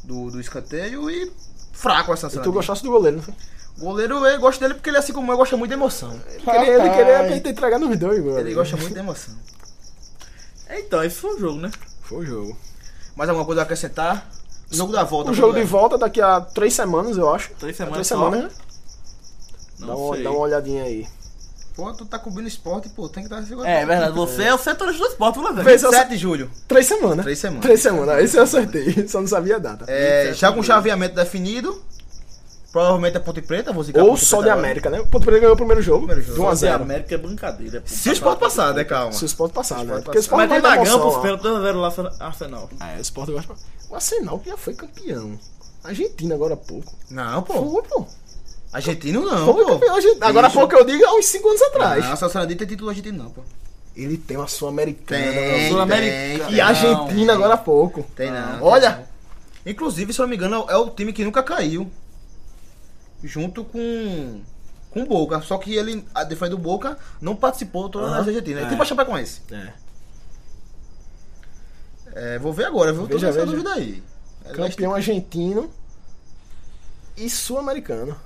do, 0.04 0.30
do 0.30 0.40
escanteio 0.40 1.10
e 1.10 1.30
fraco 1.76 2.12
essa 2.12 2.26
E 2.26 2.38
tu 2.40 2.52
gostasse 2.52 2.82
do 2.82 2.90
goleiro, 2.90 3.18
não 3.18 3.22
foi? 3.22 3.34
Goleiro, 3.78 4.26
eu 4.26 4.40
gosto 4.40 4.58
dele 4.60 4.74
porque 4.74 4.88
ele, 4.88 4.96
assim 4.96 5.12
como 5.12 5.30
eu, 5.30 5.36
gosta 5.36 5.56
muito 5.56 5.68
de 5.70 5.74
emoção. 5.74 6.18
Ele 6.28 6.40
queria, 6.40 6.74
ele 6.74 6.90
queria 6.90 7.28
gente 7.28 7.48
entregar 7.50 7.78
nos 7.78 7.96
dois, 7.98 8.24
mano. 8.24 8.38
Ele 8.38 8.54
gosta 8.54 8.76
muito 8.76 8.94
de 8.94 8.98
emoção. 8.98 9.34
Então, 10.70 11.04
esse 11.04 11.16
foi 11.16 11.34
o 11.34 11.38
jogo, 11.38 11.60
né? 11.60 11.70
Foi 12.02 12.18
o 12.18 12.26
jogo. 12.26 12.56
Mais 13.14 13.28
alguma 13.28 13.44
coisa 13.44 13.60
a 13.60 13.64
acrescentar? 13.64 14.28
O 14.70 14.74
jogo 14.74 14.92
da 14.92 15.04
volta. 15.04 15.30
O 15.30 15.34
jogo 15.34 15.52
de 15.52 15.60
é? 15.60 15.64
volta 15.64 15.98
daqui 15.98 16.20
a 16.20 16.40
três 16.40 16.72
semanas, 16.72 17.18
eu 17.18 17.32
acho. 17.32 17.50
Três 17.54 17.74
É 17.74 17.76
semanas 17.76 17.94
Três 17.94 18.06
semanas, 18.06 18.44
né? 18.44 18.50
Dá 19.78 19.94
uma, 19.94 20.16
dá 20.16 20.30
uma 20.30 20.40
olhadinha 20.40 20.84
aí. 20.84 21.06
Pô, 21.76 21.92
tu 21.92 22.06
tá 22.06 22.18
cobrindo 22.18 22.48
esporte, 22.48 22.88
pô, 22.88 23.06
tem 23.06 23.22
que 23.22 23.32
estar 23.32 23.46
segurando. 23.46 23.68
É, 23.68 23.82
é 23.82 23.86
verdade. 23.86 24.12
Você 24.14 24.44
é 24.44 24.54
o 24.54 24.58
setorista 24.58 25.04
do 25.04 25.10
esporte, 25.10 25.38
se 25.78 25.84
eu- 25.84 25.90
7 25.90 26.08
de 26.08 26.16
julho. 26.16 26.50
Três 26.66 26.86
semanas. 26.86 27.22
Três 27.24 27.38
semanas. 27.38 27.62
Três 27.62 27.80
semanas. 27.80 28.24
Esse 28.24 28.38
eu 28.38 28.42
acertei. 28.44 29.06
Só 29.08 29.20
não 29.20 29.28
sabia 29.28 29.56
a 29.56 29.58
data. 29.58 29.84
É, 29.86 30.32
já 30.32 30.50
com 30.50 30.62
chaveamento 30.62 31.14
definido. 31.14 31.82
Provavelmente 32.72 33.16
a 33.16 33.20
Ponte 33.20 33.40
Preta, 33.40 33.72
vou 33.72 33.82
zicar 33.82 34.02
Ou 34.02 34.10
Ponte 34.10 34.24
só 34.26 34.42
de. 34.42 34.50
América, 34.50 34.90
né? 34.90 35.00
O 35.00 35.06
Ponto 35.06 35.24
Preta 35.24 35.40
ganhou 35.40 35.54
o 35.54 35.56
primeiro 35.56 35.80
jogo. 35.80 36.06
Primeiro 36.06 36.22
jogo. 36.22 36.34
De 36.34 36.40
1 36.40 36.44
a 36.44 36.48
Fazer 36.50 36.66
0 36.66 36.82
América 36.82 37.14
é 37.14 37.18
brincadeira. 37.18 37.80
pô. 37.80 37.86
Se 37.88 38.08
o 38.10 38.12
esporte 38.12 38.38
passar, 38.38 38.74
né, 38.74 38.84
calma. 38.84 39.12
Se 39.12 39.24
o 39.24 39.26
Sport 39.26 39.52
passar, 39.52 39.78
né? 39.78 39.94
Porque 39.94 40.00
o 40.00 40.04
passar. 40.04 40.20
Sport 40.20 40.38
Mas 40.40 40.48
vai 40.50 40.60
tem 40.60 40.62
dar 40.70 40.76
Dragão, 40.76 40.84
emoção 41.00 41.10
pô, 41.10 41.16
lá. 41.16 41.22
pelo 41.22 41.38
2x0 41.38 41.74
lá 41.80 41.90
pro 41.90 42.10
Arsenal. 42.20 42.70
É, 42.80 42.98
o 42.98 43.00
Sport 43.00 43.30
gosta. 43.30 43.54
O 43.88 43.94
Arsenal 43.94 44.38
que 44.40 44.50
já 44.50 44.56
foi 44.58 44.74
campeão. 44.74 45.38
Argentina 45.84 46.34
agora 46.34 46.52
há 46.54 46.56
pouco. 46.58 46.92
Não, 47.10 47.42
pô. 47.42 47.54
Foi, 47.54 47.82
pô. 47.82 48.06
Argentino 48.72 49.20
não, 49.22 49.52
Foi 49.52 49.64
pô. 49.64 49.78
campeão. 49.78 49.96
Agora 50.20 50.50
pouco 50.50 50.74
eu 50.74 50.84
digo, 50.84 51.04
há 51.06 51.14
uns 51.14 51.26
5 51.26 51.48
anos 51.48 51.62
atrás. 51.62 52.04
Não, 52.04 52.16
Celso 52.16 52.32
Sarandi 52.32 52.56
tem 52.56 52.66
título 52.66 52.90
argentino 52.90 53.22
não, 53.24 53.30
pô. 53.30 53.42
Ele 53.94 54.18
tem 54.18 54.36
uma 54.36 54.46
Sul-Americana. 54.48 55.68
Sul-Americana. 55.70 56.50
E 56.50 56.60
Argentina 56.60 57.32
agora 57.32 57.54
há 57.54 57.58
pouco. 57.58 58.02
Tem 58.14 58.30
não. 58.30 58.62
Olha, 58.62 59.06
Inclusive, 59.64 60.12
se 60.12 60.20
eu 60.20 60.24
não 60.24 60.30
me 60.30 60.36
engano, 60.36 60.64
é 60.68 60.76
o 60.76 60.90
time 60.90 61.12
que 61.12 61.24
nunca 61.24 61.42
caiu. 61.42 61.90
Junto 63.24 63.64
com 63.64 64.40
com 64.90 65.02
o 65.02 65.06
Boca. 65.06 65.40
Só 65.42 65.58
que 65.58 65.74
ele, 65.74 66.06
a 66.14 66.22
defesa 66.22 66.50
do 66.52 66.58
Boca, 66.58 66.96
não 67.20 67.34
participou 67.34 67.88
toda 67.88 68.06
Aham. 68.06 68.18
nas 68.18 68.28
Argentinas. 68.28 68.62
É 68.62 68.66
É. 68.66 68.68
tipo 68.70 68.80
a 68.80 68.84
Chapecoense. 68.84 69.40
É. 69.50 69.72
É, 72.14 72.38
vou 72.38 72.52
ver 72.52 72.64
agora, 72.66 72.92
viu? 72.92 73.02
Tô 73.02 73.14
Veja, 73.14 73.26
nessa 73.26 73.40
veja. 73.40 73.50
dúvida 73.52 73.72
aí. 73.74 74.02
É, 74.44 74.52
campeão 74.52 74.94
argentino 74.94 75.70
e 77.16 77.28
sul-americano. 77.28 78.16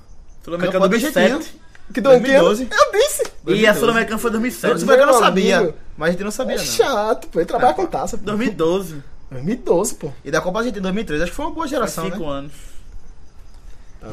Sul-Americano 0.43 0.83
Campeão 0.85 0.89
2007. 0.89 1.55
Que 1.93 1.99
do? 2.01 2.09
2012. 2.09 2.67
Eu 2.71 2.91
disse. 2.91 3.23
E 3.47 3.67
a 3.67 3.73
Sul-Americana 3.75 4.17
foi 4.17 4.31
Não, 4.31 4.39
2007. 4.39 4.79
você 4.79 4.85
vai 4.85 4.95
que 4.97 5.01
eu 5.03 5.07
não 5.07 5.19
sabia. 5.19 5.57
amigo. 5.59 5.73
Mas 5.97 6.09
a 6.09 6.11
gente 6.13 6.23
não 6.23 6.31
sabia, 6.31 6.55
É 6.55 6.57
não. 6.59 6.65
chato, 6.65 7.27
pô. 7.27 7.39
Ele 7.39 7.45
trabalha 7.45 7.73
com 7.73 7.85
taça. 7.85 8.17
pô. 8.17 8.23
2012. 8.25 9.03
2012, 9.29 9.95
pô. 9.95 10.11
E 10.23 10.31
da 10.31 10.41
Copa 10.41 10.59
Argentina 10.59 10.79
em 10.79 10.83
2013, 10.83 11.23
acho 11.23 11.31
que 11.31 11.35
foi 11.35 11.45
uma 11.45 11.51
boa 11.51 11.63
Faz 11.67 11.71
geração, 11.71 12.05
5 12.05 12.17
né? 12.19 12.25
anos. 12.25 12.51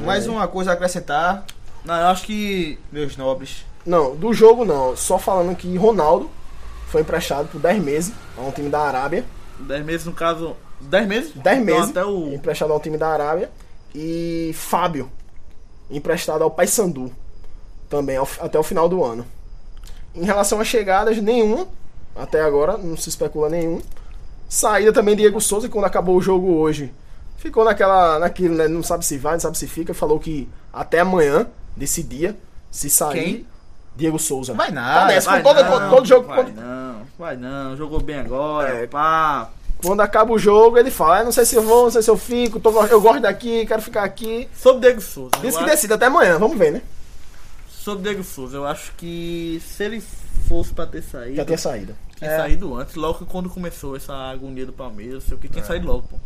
Mais 0.04 0.26
uma 0.26 0.46
coisa 0.46 0.70
a 0.70 0.74
acrescentar, 0.74 1.44
Não, 1.84 1.94
eu 1.94 2.06
acho 2.08 2.24
que. 2.24 2.78
meus 2.92 3.16
nobres. 3.16 3.64
Não, 3.86 4.14
do 4.14 4.34
jogo 4.34 4.64
não. 4.64 4.94
Só 4.96 5.18
falando 5.18 5.56
que 5.56 5.74
Ronaldo 5.76 6.30
foi 6.88 7.00
emprestado 7.00 7.48
por 7.48 7.58
10 7.60 7.82
meses 7.82 8.12
a 8.36 8.42
um 8.42 8.50
time 8.50 8.68
da 8.68 8.80
Arábia. 8.80 9.24
10 9.60 9.84
meses, 9.84 10.06
no 10.06 10.12
caso. 10.12 10.54
10 10.80 11.06
meses? 11.08 11.32
10 11.34 11.58
Então, 11.62 11.74
meses. 11.76 11.90
até 11.90 12.04
o. 12.04 12.34
Emprestado 12.34 12.72
ao 12.72 12.80
time 12.80 12.98
da 12.98 13.08
Arábia. 13.08 13.50
E 13.94 14.52
Fábio, 14.54 15.10
emprestado 15.90 16.42
ao 16.42 16.50
Paysandu. 16.50 17.12
Também 17.88 18.16
ao- 18.16 18.28
até 18.40 18.58
o 18.58 18.62
final 18.62 18.88
do 18.88 19.02
ano. 19.04 19.24
Em 20.14 20.24
relação 20.24 20.60
às 20.60 20.66
chegadas, 20.68 21.18
nenhuma. 21.22 21.66
Até 22.16 22.40
agora, 22.42 22.76
não 22.76 22.96
se 22.96 23.08
especula 23.08 23.48
nenhum. 23.48 23.80
Saída 24.48 24.92
também 24.92 25.14
Diego 25.14 25.40
Souza, 25.40 25.68
quando 25.68 25.84
acabou 25.84 26.16
o 26.16 26.22
jogo 26.22 26.54
hoje, 26.56 26.92
ficou 27.36 27.64
naquela, 27.64 28.18
naquilo, 28.18 28.54
né? 28.56 28.66
Não 28.66 28.82
sabe 28.82 29.04
se 29.04 29.16
vai, 29.18 29.34
não 29.34 29.40
sabe 29.40 29.56
se 29.58 29.66
fica. 29.68 29.92
Falou 29.94 30.18
que 30.18 30.48
até 30.72 31.00
amanhã, 31.00 31.46
desse 31.76 32.02
dia, 32.02 32.36
se 32.70 32.88
sair. 32.90 33.22
Quem? 33.24 33.46
Diego 33.94 34.18
Souza. 34.18 34.54
Vai 34.54 34.70
nada, 34.70 35.00
Tá 35.00 35.06
nessa, 35.08 35.30
Vai 35.30 35.42
todo, 35.42 35.62
não, 35.62 35.90
todo 35.90 36.06
jogo. 36.06 36.28
Vai 36.28 36.52
não, 36.52 37.02
vai 37.18 37.36
não. 37.36 37.76
Jogou 37.76 38.00
bem 38.00 38.18
agora. 38.18 38.68
É. 38.84 38.86
Pá. 38.86 39.50
Quando 39.82 40.00
acaba 40.00 40.32
o 40.32 40.38
jogo, 40.38 40.76
ele 40.76 40.90
fala: 40.90 41.20
"Ah, 41.20 41.24
não 41.24 41.32
sei 41.32 41.44
se 41.44 41.54
eu 41.54 41.62
vou, 41.62 41.84
não 41.84 41.90
sei 41.90 42.02
se 42.02 42.10
eu 42.10 42.16
fico, 42.16 42.58
tô 42.58 42.70
eu 42.86 43.00
gosto 43.00 43.20
daqui, 43.20 43.64
quero 43.66 43.80
ficar 43.80 44.02
aqui. 44.02 44.48
Sobre 44.56 44.80
Diego 44.82 45.00
Souza. 45.00 45.30
Diz 45.40 45.54
que 45.56 45.62
acho- 45.62 45.70
decide 45.70 45.92
até 45.92 46.06
amanhã, 46.06 46.38
vamos 46.38 46.58
ver, 46.58 46.72
né? 46.72 46.82
Sobre 47.70 48.02
Diego 48.02 48.24
Souza, 48.24 48.56
eu 48.56 48.66
acho 48.66 48.92
que 48.96 49.62
se 49.64 49.84
ele 49.84 50.02
fosse 50.48 50.72
pra 50.72 50.86
ter 50.86 51.02
saído. 51.02 51.36
Já 51.36 51.44
tinha 51.44 51.58
saída. 51.58 51.96
Tinha 52.16 52.30
É. 52.30 52.36
saído 52.38 52.74
antes, 52.74 52.96
logo 52.96 53.24
quando 53.26 53.48
começou 53.48 53.94
essa 53.96 54.12
agonia 54.12 54.66
do 54.66 54.72
Palmeiras, 54.72 55.22
sei 55.24 55.36
o 55.36 55.40
que 55.40 55.46
É. 55.46 55.50
tinha 55.50 55.64
saído 55.64 55.86
logo, 55.86 56.02
pô. 56.08 56.16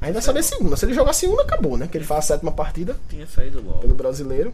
Ainda 0.00 0.20
saber 0.20 0.42
segunda. 0.42 0.76
Se 0.76 0.84
ele 0.84 0.92
jogar 0.92 1.12
segunda, 1.12 1.42
acabou, 1.42 1.76
né? 1.76 1.86
Que 1.90 1.96
ele 1.96 2.04
faz 2.04 2.24
a 2.24 2.34
sétima 2.34 2.50
partida 2.52 2.96
Tinha 3.08 3.26
saído 3.26 3.62
logo. 3.64 3.78
pelo 3.78 3.94
brasileiro. 3.94 4.52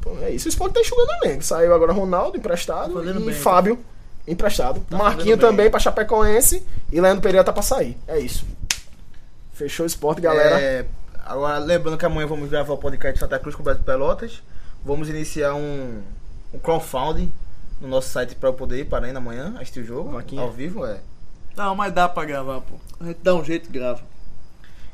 Pô, 0.00 0.16
é 0.22 0.30
isso. 0.30 0.46
O 0.46 0.50
Sport 0.50 0.72
tá 0.72 0.80
enxugando 0.80 1.08
o 1.08 1.24
elenco. 1.26 1.42
Saiu 1.42 1.74
agora 1.74 1.92
Ronaldo, 1.92 2.36
emprestado. 2.36 2.92
Tá 2.94 3.00
fazendo 3.00 3.20
e 3.20 3.24
bem, 3.24 3.34
Fábio, 3.34 3.78
emprestado. 4.26 4.80
Tá 4.88 4.96
Marquinho 4.96 5.36
também 5.36 5.70
pra 5.70 5.80
Chapecoense. 5.80 6.66
E 6.92 7.00
Leandro 7.00 7.22
Pereira 7.22 7.44
tá 7.44 7.52
pra 7.52 7.62
sair. 7.62 7.96
É 8.06 8.18
isso. 8.18 8.46
Fechou 9.52 9.84
o 9.84 9.86
Sport, 9.86 10.20
galera. 10.20 10.60
É, 10.60 10.86
agora, 11.24 11.58
lembrando 11.58 11.98
que 11.98 12.06
amanhã 12.06 12.26
vamos 12.26 12.48
gravar 12.48 12.72
o 12.72 12.78
podcast 12.78 13.18
Santa 13.20 13.38
Cruz 13.38 13.54
com 13.54 13.62
o 13.62 13.64
Beto 13.64 13.82
Pelotas. 13.82 14.42
Vamos 14.84 15.08
iniciar 15.08 15.54
um, 15.54 16.02
um 16.54 16.58
crowdfunding 16.58 17.30
no 17.80 17.88
nosso 17.88 18.08
site 18.08 18.34
pra 18.34 18.48
eu 18.48 18.54
poder 18.54 18.80
ir 18.80 18.84
para 18.86 19.06
ainda 19.06 19.18
amanhã 19.18 19.54
assistir 19.56 19.80
o 19.80 19.84
jogo. 19.84 20.12
Vaquinha. 20.12 20.42
Ao 20.42 20.50
vivo, 20.50 20.86
é. 20.86 21.00
Não, 21.56 21.74
mas 21.74 21.92
dá 21.92 22.08
pra 22.08 22.24
gravar, 22.24 22.60
pô. 22.60 22.76
A 23.00 23.04
gente 23.04 23.18
dá 23.22 23.34
um 23.34 23.44
jeito 23.44 23.68
e 23.68 23.72
grava. 23.72 24.00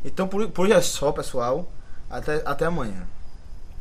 Então 0.04 0.26
por, 0.26 0.48
por 0.50 0.66
hoje 0.66 0.72
é 0.74 0.80
só, 0.80 1.12
pessoal. 1.12 1.68
Até, 2.10 2.42
até 2.44 2.64
amanhã. 2.64 3.06